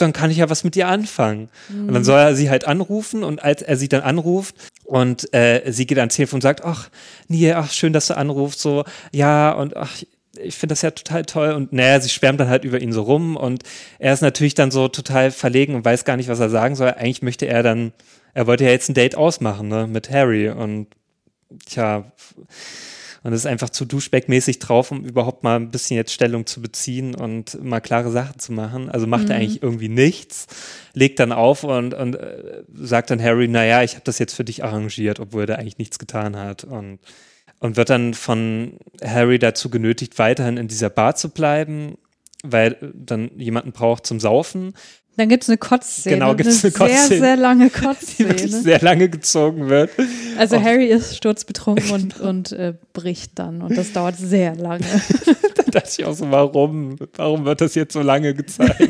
[0.00, 1.48] dann kann ich ja was mit ihr anfangen.
[1.68, 1.92] Und Mhm.
[1.94, 5.86] dann soll er sie halt anrufen und als er sie dann anruft und äh, sie
[5.86, 6.88] geht ans Telefon und sagt, ach,
[7.28, 10.02] nee, ach, schön, dass du anrufst, so, ja, und ach,
[10.42, 13.02] ich finde das ja total toll und naja, sie schwärmt dann halt über ihn so
[13.02, 13.62] rum und
[13.98, 16.88] er ist natürlich dann so total verlegen und weiß gar nicht, was er sagen soll.
[16.90, 17.92] Eigentlich möchte er dann,
[18.32, 20.86] er wollte ja jetzt ein Date ausmachen, ne, mit Harry und
[21.66, 22.04] tja,
[23.22, 27.14] und ist einfach zu Duschbeck-mäßig drauf, um überhaupt mal ein bisschen jetzt Stellung zu beziehen
[27.14, 28.88] und mal klare Sachen zu machen.
[28.88, 29.42] Also macht er Mhm.
[29.42, 30.46] eigentlich irgendwie nichts,
[30.94, 34.44] legt dann auf und, und äh, sagt dann Harry, naja, ich habe das jetzt für
[34.44, 36.64] dich arrangiert, obwohl er da eigentlich nichts getan hat.
[36.64, 36.98] Und,
[37.58, 41.98] und wird dann von Harry dazu genötigt, weiterhin in dieser Bar zu bleiben,
[42.42, 44.72] weil dann jemanden braucht zum Saufen.
[45.20, 46.14] Dann gibt es eine Kotzszene.
[46.16, 47.20] Genau, gibt's eine Sehr, Kotzszene.
[47.20, 47.84] sehr lange Die wirklich
[48.40, 48.62] Kotzszene.
[48.62, 49.90] sehr lange gezogen wird.
[50.38, 50.62] Also Oh.
[50.62, 54.84] Harry ist sturzbetrunken und, und äh, bricht dann und das dauert sehr lange.
[55.56, 56.96] Da dachte ich auch so, warum?
[57.16, 58.80] Warum wird das jetzt so lange gezeigt?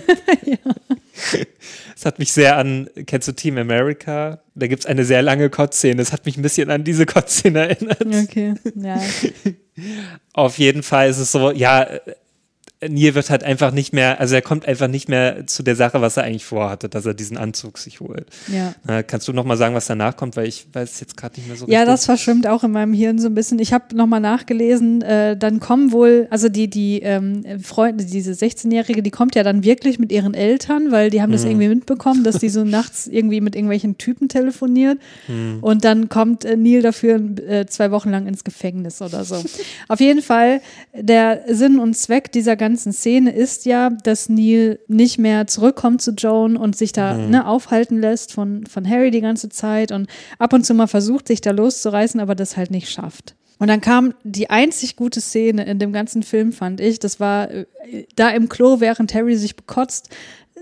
[1.97, 4.41] Es hat mich sehr an, kennst du Team America?
[4.55, 6.01] Da gibt es eine sehr lange Kotzszene.
[6.01, 8.07] Es hat mich ein bisschen an diese Kotzszene erinnert.
[8.07, 9.01] Okay, ja.
[10.33, 11.87] Auf jeden Fall ist es so, ja,
[12.89, 16.01] Neil wird halt einfach nicht mehr, also er kommt einfach nicht mehr zu der Sache,
[16.01, 18.25] was er eigentlich vorhatte, dass er diesen Anzug sich holt.
[18.51, 18.75] Ja.
[18.85, 21.47] Na, kannst du noch mal sagen, was danach kommt, weil ich weiß jetzt gerade nicht
[21.49, 21.93] mehr so Ja, richtig.
[21.93, 23.59] das verschwimmt auch in meinem Hirn so ein bisschen.
[23.59, 29.03] Ich habe nochmal nachgelesen, äh, dann kommen wohl, also die, die ähm, Freunde, diese 16-Jährige,
[29.03, 32.39] die kommt ja dann wirklich mit ihren Eltern, weil die haben das irgendwie mitbekommen, dass
[32.39, 34.99] die so nachts irgendwie mit irgendwelchen Typen telefoniert.
[35.61, 39.37] Und dann kommt äh, Neil dafür äh, zwei Wochen lang ins Gefängnis oder so.
[39.89, 40.63] Auf jeden Fall,
[40.95, 46.13] der Sinn und Zweck dieser ganzen Szene ist ja, dass Neil nicht mehr zurückkommt zu
[46.13, 50.09] Joan und sich da ne, aufhalten lässt von, von Harry die ganze Zeit und
[50.39, 53.35] ab und zu mal versucht, sich da loszureißen, aber das halt nicht schafft.
[53.61, 56.99] Und dann kam die einzig gute Szene in dem ganzen Film, fand ich.
[56.99, 57.67] Das war äh,
[58.17, 60.09] da im Klo, während Harry sich bekotzt,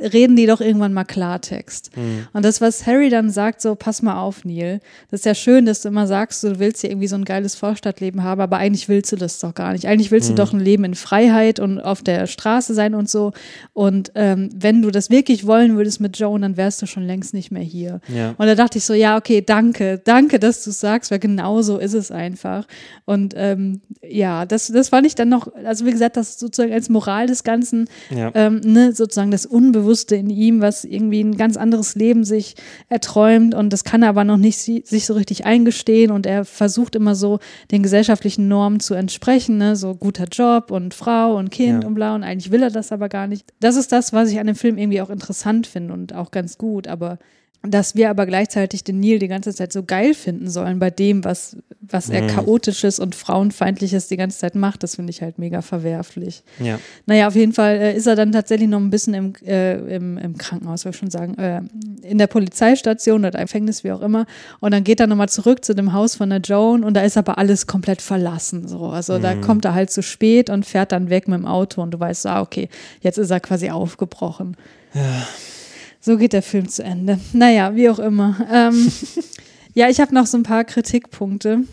[0.01, 1.91] reden die doch irgendwann mal Klartext.
[2.33, 4.81] Und das, was Harry dann sagt, so, pass mal auf, Neil.
[5.11, 7.55] Das ist ja schön, dass du immer sagst, du willst hier irgendwie so ein geiles
[7.57, 9.87] Vorstadtleben haben, aber eigentlich willst du das doch gar nicht.
[9.87, 13.33] Eigentlich willst du doch ein Leben in Freiheit und auf der Straße sein und so.
[13.73, 17.35] Und ähm, wenn du das wirklich wollen würdest mit Joan, dann wärst du schon längst
[17.35, 18.01] nicht mehr hier.
[18.15, 18.35] Ja.
[18.39, 21.61] Und da dachte ich so, ja, okay, danke, danke, dass du es sagst, weil genau
[21.63, 22.67] so ist es einfach.
[23.05, 26.89] Und ähm, ja, das, das fand ich dann noch, also wie gesagt, das sozusagen als
[26.89, 28.31] Moral des Ganzen, Ja.
[28.35, 32.55] ähm, ne, sozusagen das Unbewusste in ihm, was irgendwie ein ganz anderes Leben sich
[32.89, 33.55] erträumt.
[33.55, 36.11] Und das kann er aber noch nicht si sich so richtig eingestehen.
[36.11, 37.39] Und er versucht immer so
[37.71, 41.89] den gesellschaftlichen Normen zu entsprechen, ne, so guter Job und Frau und Kind Ja.
[41.89, 42.15] und bla.
[42.15, 43.45] Und eigentlich will er das aber gar nicht.
[43.61, 46.59] Das ist das, was ich an dem Film irgendwie auch interessant finde und auch ganz
[46.59, 47.19] gut, aber
[47.63, 51.25] dass wir aber gleichzeitig den Neil die ganze Zeit so geil finden sollen bei dem,
[51.25, 55.61] was, was er chaotisches und frauenfeindliches die ganze Zeit macht, das finde ich halt mega
[55.61, 56.45] verwerflich.
[56.61, 56.79] Ja.
[57.07, 60.19] Naja, auf jeden Fall äh, ist er dann tatsächlich noch ein bisschen im, äh, im,
[60.19, 61.63] im Krankenhaus, soll ich schon sagen, äh,
[62.03, 64.27] in der Polizeistation oder im Gefängnis, wie auch immer.
[64.61, 67.17] Und dann geht er nochmal zurück zu dem Haus von der Joan und da ist
[67.17, 68.69] aber alles komplett verlassen.
[68.69, 68.87] So.
[68.87, 71.91] Also da kommt er halt zu spät und fährt dann weg mit dem Auto und
[71.91, 72.69] du weißt, ah, okay,
[73.01, 74.57] jetzt ist er quasi aufgebrochen.
[76.01, 77.19] So geht der Film zu Ende.
[77.33, 78.37] Naja, wie auch immer.
[78.53, 78.91] Ähm,
[79.75, 81.65] ja, ich habe noch so ein paar Kritikpunkte.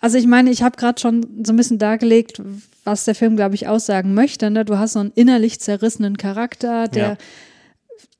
[0.00, 2.40] Also ich meine, ich habe gerade schon so ein bisschen dargelegt,
[2.84, 4.50] was der Film, glaube ich, aussagen möchte.
[4.50, 4.64] Ne?
[4.64, 7.16] Du hast so einen innerlich zerrissenen Charakter, der Ja.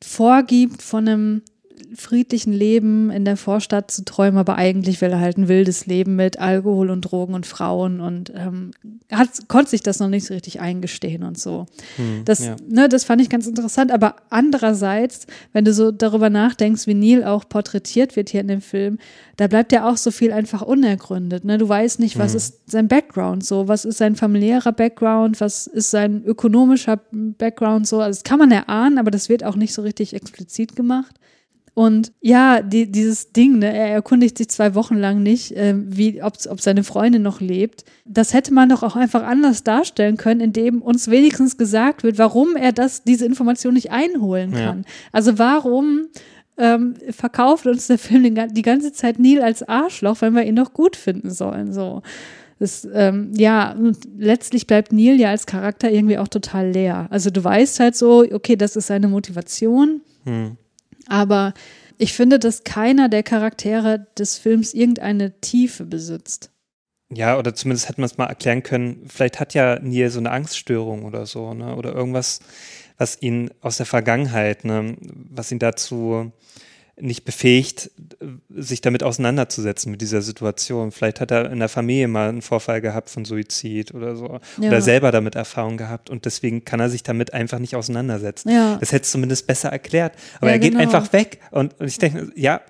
[0.02, 1.42] vorgibt, von einem
[1.94, 6.16] friedlichen Leben in der Vorstadt zu träumen, aber eigentlich will er halt ein wildes Leben
[6.16, 8.72] mit Alkohol und Drogen und Frauen und ähm,
[9.10, 11.66] hat, konnte sich das noch nicht so richtig eingestehen und so.
[12.24, 12.56] das, ja.
[12.68, 17.24] ne, das fand ich ganz interessant, aber andererseits, wenn du so darüber nachdenkst, wie Neil
[17.24, 18.98] auch porträtiert wird hier in dem Film,
[19.36, 21.44] da bleibt ja auch so viel einfach unergründet.
[21.44, 21.58] Ne?
[21.58, 25.90] Du weißt nicht, was ist sein Background so, was ist sein familiärer Background, was ist
[25.90, 28.00] sein ökonomischer Background so.
[28.00, 31.14] Also das kann man erahnen, aber das wird auch nicht so richtig explizit gemacht.
[31.78, 36.22] Und ja, die, dieses Ding, ne, er erkundigt sich zwei Wochen lang nicht, äh, wie,
[36.22, 37.84] ob, ob seine Freundin noch lebt.
[38.06, 42.56] Das hätte man doch auch einfach anders darstellen können, indem uns wenigstens gesagt wird, warum
[42.56, 44.58] er das, diese Information nicht einholen Ja.
[44.68, 44.86] kann.
[45.12, 46.06] Also warum
[46.56, 50.54] ähm, verkauft uns der Film den, die ganze Zeit Neil als Arschloch, wenn wir ihn
[50.54, 51.74] noch gut finden sollen.
[51.74, 52.00] So.
[52.58, 57.06] Das, ähm, ja, und letztlich bleibt Neil ja als Charakter irgendwie auch total leer.
[57.10, 60.00] Also du weißt halt so, okay, das ist seine Motivation,
[61.08, 61.54] aber
[61.98, 66.50] ich finde, dass keiner der Charaktere des Films irgendeine Tiefe besitzt.
[67.10, 70.32] Ja, oder zumindest hätte man es mal erklären können, vielleicht hat ja Neil so eine
[70.32, 71.76] Angststörung oder so, ne?
[71.76, 72.40] Oder irgendwas,
[72.98, 74.96] was ihn aus der Vergangenheit, ne,
[75.30, 76.32] was ihn dazu
[76.98, 77.90] nicht befähigt,
[78.48, 80.92] sich damit auseinanderzusetzen mit dieser Situation.
[80.92, 84.40] Vielleicht hat er in der Familie mal einen Vorfall gehabt von Suizid oder so.
[84.58, 84.68] Ja.
[84.68, 88.50] Oder selber damit Erfahrung gehabt und deswegen kann er sich damit einfach nicht auseinandersetzen.
[88.50, 88.76] Ja.
[88.80, 90.14] Das hätte es zumindest besser erklärt.
[90.38, 90.82] Aber Ja, er geht genau.
[90.82, 92.62] einfach weg und, und ich denke, ja,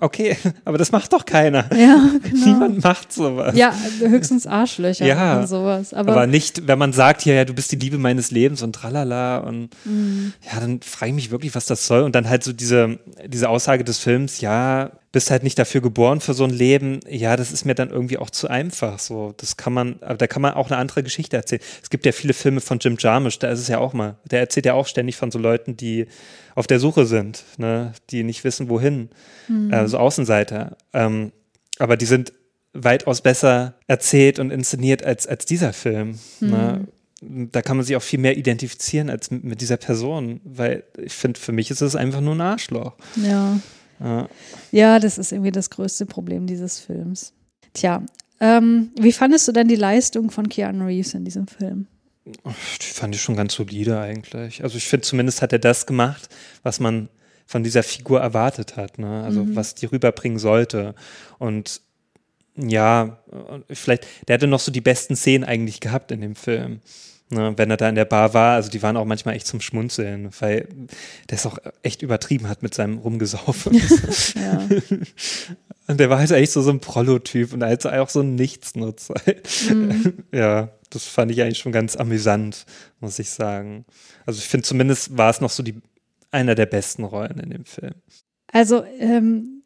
[0.00, 1.68] okay, aber das macht doch keiner.
[1.74, 2.44] Ja, genau.
[2.46, 3.56] Niemand macht sowas.
[3.56, 5.94] Ja, höchstens Arschlöcher Ja, und sowas.
[5.94, 8.74] Aber, Aber, nicht, wenn man sagt, ja, ja, du bist die Liebe meines Lebens und
[8.74, 10.32] tralala und Mhm.
[10.52, 12.02] ja, dann frage ich mich wirklich, was das soll.
[12.02, 16.20] Und dann halt so diese, diese Aussage des Films, ja, bist halt nicht dafür geboren
[16.20, 17.00] für so ein Leben.
[17.08, 18.98] Ja, das ist mir dann irgendwie auch zu einfach.
[18.98, 21.62] So, das kann man, aber da kann man auch eine andere Geschichte erzählen.
[21.82, 24.16] Es gibt ja viele Filme von Jim Jarmusch, da ist es ja auch mal.
[24.30, 26.06] Der erzählt ja auch ständig von so Leuten, die
[26.56, 29.10] auf der Suche sind, ne, die nicht wissen, wohin.
[29.70, 30.76] Äh, so Außenseiter.
[30.92, 31.30] Ähm,
[31.78, 32.32] aber die sind
[32.72, 36.18] weitaus besser erzählt und inszeniert als, als dieser Film.
[36.40, 36.88] Ne?
[37.20, 41.12] Da kann man sich auch viel mehr identifizieren als mit, mit dieser Person, weil ich
[41.12, 42.96] finde, für mich ist es einfach nur ein Arschloch.
[43.22, 43.60] ja.
[43.98, 44.28] Ja.
[44.72, 47.32] ja, das ist irgendwie das größte Problem dieses Films.
[47.72, 48.02] Tja,
[48.40, 51.86] ähm, wie fandest du denn die Leistung von Keanu Reeves in diesem Film?
[52.26, 54.62] Die fand ich schon ganz solide eigentlich.
[54.62, 56.28] Also ich finde, zumindest hat er das gemacht,
[56.62, 57.08] was man
[57.46, 59.22] von dieser Figur erwartet hat, ne?
[59.22, 60.94] Also was die rüberbringen sollte.
[61.38, 61.80] Und
[62.56, 63.18] ja,
[63.70, 66.80] vielleicht, der hatte noch so die besten Szenen eigentlich gehabt in dem Film.
[67.28, 69.60] Ne, wenn er da in der Bar war, also die waren auch manchmal echt zum
[69.60, 70.68] Schmunzeln, weil
[71.28, 73.80] der es auch echt übertrieben hat mit seinem Rumgesaufen.
[74.36, 74.68] Ja.
[75.88, 79.14] Und der war halt echt so, so ein Prollo-Typ und halt auch so ein Nichtsnutzer.
[80.32, 82.66] Ja, das fand ich eigentlich schon ganz amüsant,
[83.00, 83.84] muss ich sagen.
[84.24, 85.80] Also ich finde zumindest war es noch so die,
[86.30, 87.94] einer der besten Rollen in dem Film.
[88.52, 89.62] Also ähm,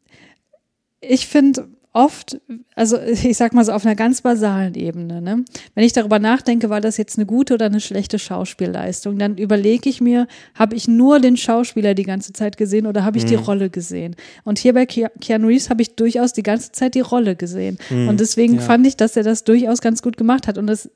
[0.99, 2.39] ich finde oft,
[2.75, 5.43] also ich sag mal so auf einer ganz basalen Ebene, ne?
[5.75, 9.89] wenn ich darüber nachdenke, war das jetzt eine gute oder eine schlechte Schauspielleistung, dann überlege
[9.89, 13.35] ich mir, habe ich nur den Schauspieler die ganze Zeit gesehen oder habe ich die
[13.35, 14.15] Rolle gesehen?
[14.43, 17.77] Und hier bei Ke- Keanu Reeves habe ich durchaus die ganze Zeit die Rolle gesehen.
[17.89, 18.61] Und deswegen ja.
[18.61, 20.57] fand ich, dass er das durchaus ganz gut gemacht hat.
[20.57, 20.89] Und das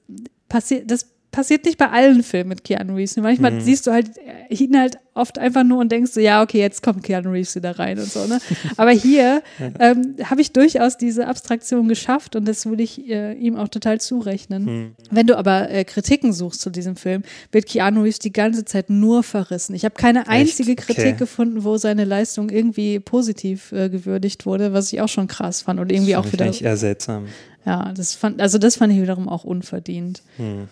[0.48, 3.18] passiert, das passiert nicht bei allen Filmen mit Keanu Reeves.
[3.18, 4.12] Manchmal siehst du halt
[4.50, 7.56] äh, ihn halt oft einfach nur und denkst so, ja, okay, jetzt kommt Keanu Reeves
[7.56, 8.40] wieder rein und so, ne?
[8.78, 9.42] Aber hier
[9.80, 14.00] ähm, habe ich durchaus diese Abstraktion geschafft und das würde ich äh, ihm auch total
[14.00, 14.96] zurechnen.
[15.12, 18.90] Wenn du aber äh, Kritiken suchst zu diesem Film, wird Keanu Reeves die ganze Zeit
[18.90, 19.76] nur verrissen.
[19.76, 21.14] Ich habe keine einzige Kritik Okay.
[21.18, 25.80] gefunden, wo seine Leistung irgendwie positiv äh, gewürdigt wurde, was ich auch schon krass fand
[25.82, 27.26] und irgendwie auch Fand ich wieder eigentlich eher seltsam.
[27.66, 30.24] ja, das fand, also das fand ich wiederum auch unverdient.
[30.38, 30.68] Hm.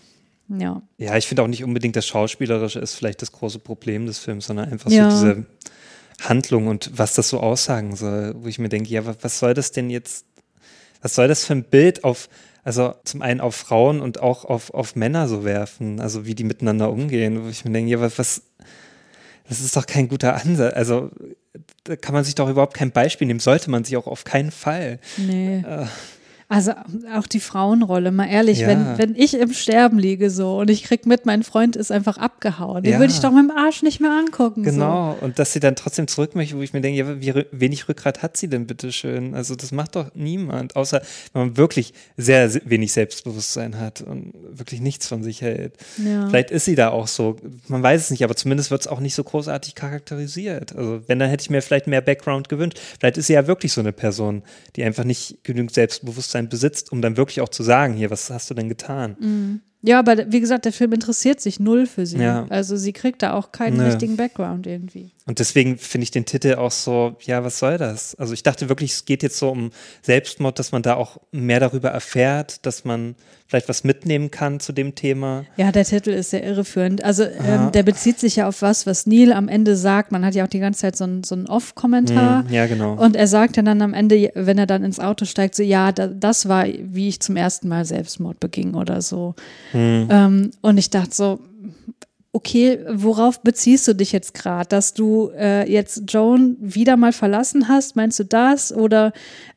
[0.58, 0.82] Ja.
[0.98, 4.46] Ja, ich finde auch nicht unbedingt das Schauspielerische ist vielleicht das große Problem des Films,
[4.46, 5.10] sondern einfach Ja.
[5.10, 5.46] so diese
[6.20, 9.54] Handlung und was das so aussagen soll, wo ich mir denke, ja, wa- was soll
[9.54, 10.24] das denn jetzt,
[11.02, 12.28] was soll das für ein Bild auf,
[12.62, 16.44] also zum einen auf Frauen und auch auf, auf Männer so werfen, also wie die
[16.44, 18.42] miteinander umgehen, wo ich mir denke, ja, was, was
[19.48, 21.10] das ist doch kein guter Ansatz, also
[21.84, 24.50] da kann man sich doch überhaupt kein Beispiel nehmen, sollte man sich auch auf keinen
[24.50, 24.98] Fall.
[25.18, 25.58] Nee.
[25.58, 25.86] Äh.
[26.48, 26.72] Also
[27.14, 28.68] auch die Frauenrolle, mal ehrlich, Ja.
[28.68, 32.18] wenn, wenn ich im Sterben liege so und ich krieg mit, mein Freund ist einfach
[32.18, 32.98] abgehauen, den Ja.
[32.98, 34.62] würde ich doch mit dem Arsch nicht mehr angucken.
[34.62, 37.88] Genau, und dass sie dann trotzdem zurück möchte, wo ich mir denke, ja, wie wenig
[37.88, 39.34] Rückgrat hat sie denn bitte schön?
[39.34, 41.00] Also das macht doch niemand, außer
[41.32, 45.74] wenn man wirklich sehr se- wenig Selbstbewusstsein hat und wirklich nichts von sich hält.
[45.96, 46.08] So.
[46.08, 46.28] Ja.
[46.28, 47.36] Vielleicht ist sie da auch so,
[47.68, 50.76] man weiß es nicht, aber zumindest wird es auch nicht so großartig charakterisiert.
[50.76, 52.78] Also wenn, dann hätte ich mir vielleicht mehr Background gewünscht.
[53.00, 54.42] Vielleicht ist sie ja wirklich so eine Person,
[54.76, 58.50] die einfach nicht genügend Selbstbewusstsein besitzt, um dann wirklich auch zu sagen, hier, was hast
[58.50, 59.60] du denn getan?
[59.82, 62.18] ja, aber wie gesagt, der Film interessiert sich null für sie.
[62.18, 62.46] Ja.
[62.48, 63.84] Also sie kriegt da auch keinen Nö.
[63.84, 65.12] richtigen Background irgendwie.
[65.26, 68.14] Und deswegen finde ich den Titel auch so, ja, was soll das?
[68.16, 69.70] Also ich dachte wirklich, es geht jetzt so um
[70.02, 73.14] Selbstmord, dass man da auch mehr darüber erfährt, dass man
[73.46, 75.46] vielleicht was mitnehmen kann zu dem Thema.
[75.56, 77.02] Ja, der Titel ist sehr irreführend.
[77.02, 80.12] Also ähm, der bezieht sich ja auf was, was Neil am Ende sagt.
[80.12, 82.44] Man hat ja auch die ganze Zeit so einen so einen Off-Kommentar.
[82.44, 82.92] Hm, ja, genau.
[82.94, 85.92] Und er sagt ja dann am Ende, wenn er dann ins Auto steigt, so, ja,
[85.92, 89.34] da, das war, wie ich zum ersten Mal Selbstmord beging oder so.
[89.70, 90.08] Hm.
[90.10, 91.38] Ähm, und ich dachte so,
[92.34, 94.68] okay, worauf beziehst du dich jetzt gerade?
[94.68, 97.96] Dass du äh, jetzt Joan wieder mal verlassen hast?
[97.96, 98.72] Meinst du das?
[98.72, 99.12] Oder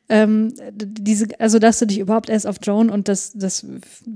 [0.08, 3.66] ähm, diese, also dass du dich überhaupt erst auf Joan und das, das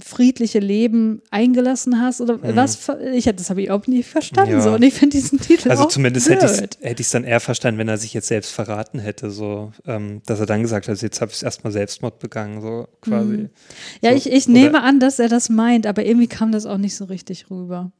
[0.02, 2.20] friedliche Leben eingelassen hast?
[2.22, 2.76] Oder was?
[2.76, 4.52] ver- Ich, das habe ich überhaupt nicht verstanden.
[4.52, 4.60] Ja.
[4.62, 4.70] So.
[4.74, 7.00] Und ich finde diesen Titel Also auch zumindest hätte ich blöd.
[7.00, 10.46] es dann eher verstanden, wenn er sich jetzt selbst verraten hätte, so, ähm, dass er
[10.46, 13.48] dann gesagt hat, jetzt habe ich erstmal Selbstmord begangen, so quasi.
[14.02, 16.64] Ja, So, ich, ich oder- nehme an, dass er das meint, aber irgendwie kam das
[16.64, 17.90] auch nicht so richtig rüber.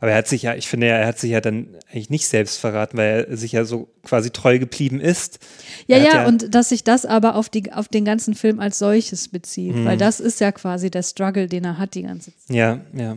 [0.00, 2.28] Aber er hat sich ja, ich finde, ja, er hat sich ja dann eigentlich nicht
[2.28, 5.38] selbst verraten, weil er sich ja so quasi treu geblieben ist.
[5.86, 8.78] Ja, hat ja, und dass sich das aber auf, die, auf den ganzen Film als
[8.78, 9.84] solches bezieht, Hm.
[9.84, 12.56] weil das ist ja quasi der Struggle, den er hat die ganze Zeit.
[12.56, 13.16] Ja, ja.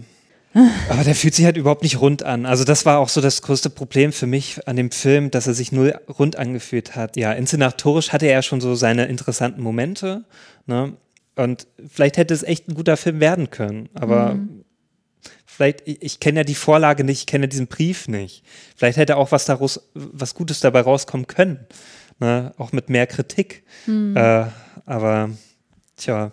[0.89, 2.45] Aber der fühlt sich halt überhaupt nicht rund an.
[2.45, 5.53] Also das war auch so das größte Problem für mich an dem Film, dass er
[5.53, 7.15] sich null rund angefühlt hat.
[7.15, 10.23] Ja, inszenatorisch hatte er ja schon so seine interessanten Momente.
[10.65, 10.93] Ne?
[11.35, 13.89] Und vielleicht hätte es echt ein guter Film werden können.
[13.93, 14.39] Aber
[15.57, 18.43] vielleicht, ich, kenne ja die Vorlage nicht, ich kenne diesen Brief nicht.
[18.75, 21.65] Vielleicht hätte auch was daraus, was Gutes dabei rauskommen können.
[22.19, 22.53] Ne?
[22.57, 23.63] Auch mit mehr Kritik.
[23.87, 24.45] Äh,
[24.85, 25.31] aber,
[25.95, 26.31] tja,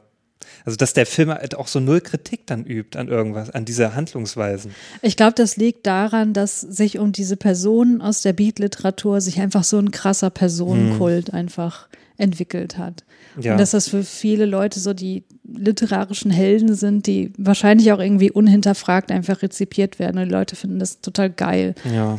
[0.67, 3.95] also dass der Film halt auch so null Kritik dann übt an irgendwas, an diese
[3.95, 4.75] Handlungsweisen.
[5.01, 9.65] Ich glaube, das liegt daran, dass sich um diese Personen aus der Beat-Literatur sich einfach
[9.65, 13.05] so ein krasser Personenkult einfach entwickelt hat.
[13.41, 13.53] Ja.
[13.53, 18.31] Und dass das für viele Leute so die literarischen Helden sind, die wahrscheinlich auch irgendwie
[18.31, 20.19] unhinterfragt einfach rezipiert werden.
[20.19, 21.75] Und die Leute finden das total geil.
[21.85, 22.19] Ja,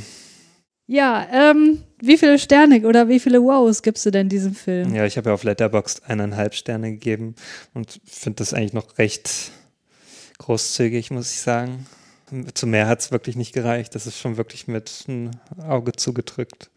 [0.88, 4.94] Ja, ähm, wie viele Sterne oder wie viele Wows gibst du denn diesem Film?
[4.94, 7.36] ja ich habe ja auf Letterboxd eineinhalb Sterne gegeben
[7.74, 9.52] und finde das eigentlich noch recht
[10.38, 11.88] großzügig, muss ich sagen.
[12.54, 13.96] Zu mehr hat es wirklich nicht gereicht.
[13.96, 16.70] Das ist schon wirklich mit einem Auge zugedrückt.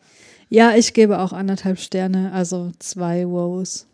[0.49, 3.87] Ja, ich gebe auch anderthalb Sterne, also zwei Wows.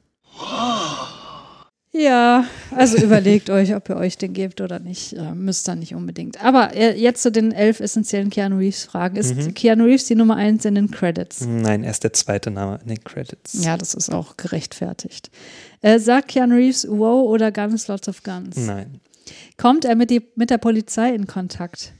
[1.96, 5.12] Ja, also überlegt euch, ob ihr euch den gebt oder nicht.
[5.12, 6.44] Äh, müsst ihr nicht unbedingt.
[6.44, 9.14] Aber äh, jetzt zu den elf essentiellen Keanu Reeves-Fragen.
[9.16, 9.54] Ist Mhm.
[9.54, 11.42] Keanu Reeves die Nummer eins in den Credits?
[11.46, 13.64] Nein, erst der zweite Name in den Credits.
[13.64, 15.30] Ja, das ist auch gerechtfertigt.
[15.82, 18.56] Äh, sagt Keanu Reeves Wow oder Guns, Lots of Guns?
[18.56, 19.00] Nein.
[19.56, 21.92] Kommt er mit, die, mit der Polizei in Kontakt?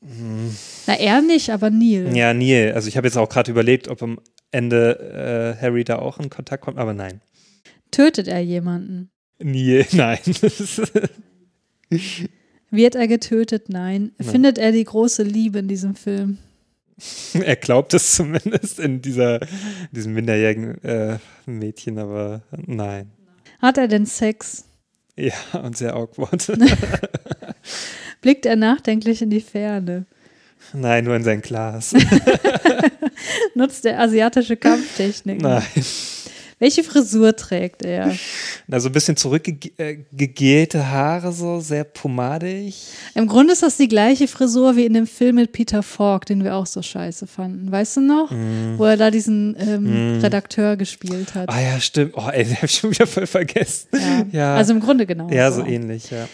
[0.00, 2.16] Na, er nicht, aber Neil.
[2.16, 2.72] Ja, Neil.
[2.72, 4.18] Also ich habe jetzt auch gerade überlegt, ob am
[4.50, 7.20] Ende äh, Harry da auch in Kontakt kommt, aber nein.
[7.90, 9.10] Tötet er jemanden?
[9.38, 10.18] Neil, nein.
[12.70, 13.68] Wird er getötet?
[13.68, 14.12] Nein.
[14.18, 14.28] Nein.
[14.28, 16.38] Findet er die große Liebe in diesem Film?
[17.34, 19.40] er glaubt es zumindest in dieser,
[19.92, 23.10] diesem minderjährigen äh, Mädchen, aber nein.
[23.60, 24.64] Hat er denn Sex?
[25.16, 26.50] Ja, und sehr awkward.
[28.20, 30.06] Blickt er nachdenklich in die Ferne?
[30.72, 31.94] nein, nur in sein Glas.
[33.54, 35.42] Nutzt er asiatische Kampftechniken?
[35.42, 35.62] nein.
[36.60, 38.12] Welche Frisur trägt er?
[38.68, 42.76] So ein bisschen zurückgegelte Haare, so sehr pomadig.
[43.14, 46.44] Im Grunde ist das die gleiche Frisur wie in dem Film mit Peter Falk, den
[46.44, 47.72] wir auch so scheiße fanden.
[47.72, 48.30] Weißt du noch?
[48.30, 48.76] Mm.
[48.76, 51.48] Wo er da diesen ähm, Redakteur gespielt hat.
[51.48, 52.12] Ah ja, stimmt.
[52.14, 53.88] Oh, ey, den hab ich schon wieder voll vergessen.
[53.94, 54.26] Ja.
[54.30, 54.56] Ja.
[54.56, 55.30] Also im Grunde genau.
[55.30, 56.28] Ja, so ähnlich, ja.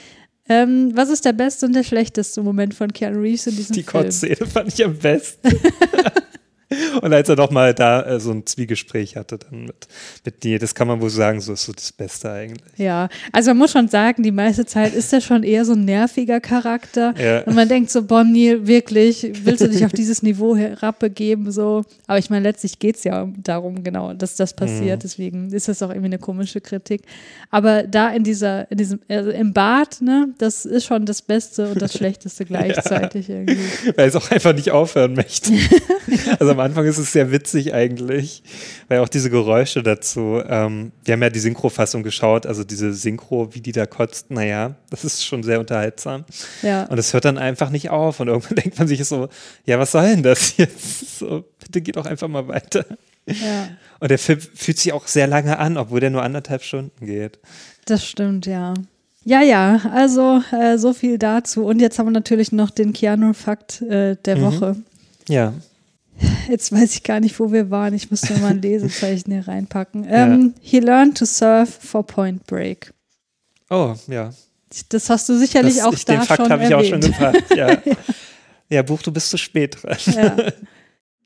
[0.48, 3.82] Ähm, was ist der beste und der schlechteste Moment von Keanu Reeves in diesem Die
[3.82, 4.04] Film?
[4.04, 5.48] Kotzszene fand ich am besten.
[7.00, 9.86] Und als er doch mal da äh, so ein Zwiegespräch hatte dann mit,
[10.24, 12.76] mit dir, das kann man wohl sagen, so ist so das Beste eigentlich.
[12.76, 15.84] Ja, also man muss schon sagen, die meiste Zeit ist er schon eher so ein
[15.84, 17.14] nerviger Charakter.
[17.18, 17.42] Ja.
[17.42, 21.52] Und man denkt so, Bonnie, wirklich, willst du dich auf dieses Niveau herabbegeben?
[21.52, 21.84] So.
[22.08, 24.98] Aber ich meine, letztlich geht es ja darum, genau, dass das passiert.
[24.98, 25.02] Mhm.
[25.02, 27.02] Deswegen ist das auch irgendwie eine komische Kritik.
[27.50, 31.68] Aber da in dieser, in diesem, also im Bad, ne, das ist schon das Beste
[31.68, 33.56] und das Schlechteste gleichzeitig irgendwie.
[33.94, 35.52] Weil es auch einfach nicht aufhören möchte.
[36.38, 38.42] Also am Anfang ist es sehr witzig eigentlich,
[38.88, 43.54] weil auch diese Geräusche dazu, ähm, wir haben ja die Synchro-Fassung geschaut, also diese Synchro,
[43.54, 46.24] wie die da kotzt, naja, das ist schon sehr unterhaltsam.
[46.62, 46.84] Ja.
[46.84, 49.28] Und es hört dann einfach nicht auf und irgendwann denkt man sich so,
[49.64, 51.18] ja, was soll denn das jetzt?
[51.18, 52.84] So, bitte geht doch einfach mal weiter.
[53.26, 53.68] Ja,
[54.00, 57.38] Und der Film fühlt sich auch sehr lange an, obwohl der nur anderthalb Stunden geht.
[57.86, 58.74] das stimmt, ja.
[59.24, 61.64] Ja, ja, also äh, so viel dazu.
[61.64, 64.42] Und jetzt haben wir natürlich noch den Keanu-Fakt äh, der Mhm.
[64.42, 64.76] Woche.
[65.28, 65.52] Ja.
[66.48, 67.94] Jetzt weiß ich gar nicht, wo wir waren.
[67.94, 70.06] Ich müsste mal ein Lesezeichen hier reinpacken.
[70.08, 72.92] Ähm, He learned to surf for Point Break.
[73.70, 74.30] Oh, ja.
[74.88, 77.02] Das hast du sicherlich Das, auch ich, da den Fakt schon habe ich auch schon
[77.02, 77.18] erwähnt.
[77.18, 77.78] gepackt, ja.
[78.68, 79.96] ja, Buch, du bist zu spät dran.
[80.06, 80.36] Ja.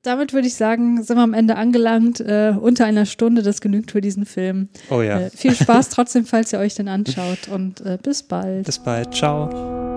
[0.03, 2.21] Damit würde ich sagen, sind wir am Ende angelangt.
[2.21, 4.69] Äh, unter einer Stunde, das genügt für diesen Film.
[4.89, 5.21] Oh ja.
[5.21, 8.65] Äh, viel Spaß trotzdem, falls ihr euch den anschaut und äh, bis bald.
[8.65, 9.15] Bis bald.
[9.15, 9.90] Ciao.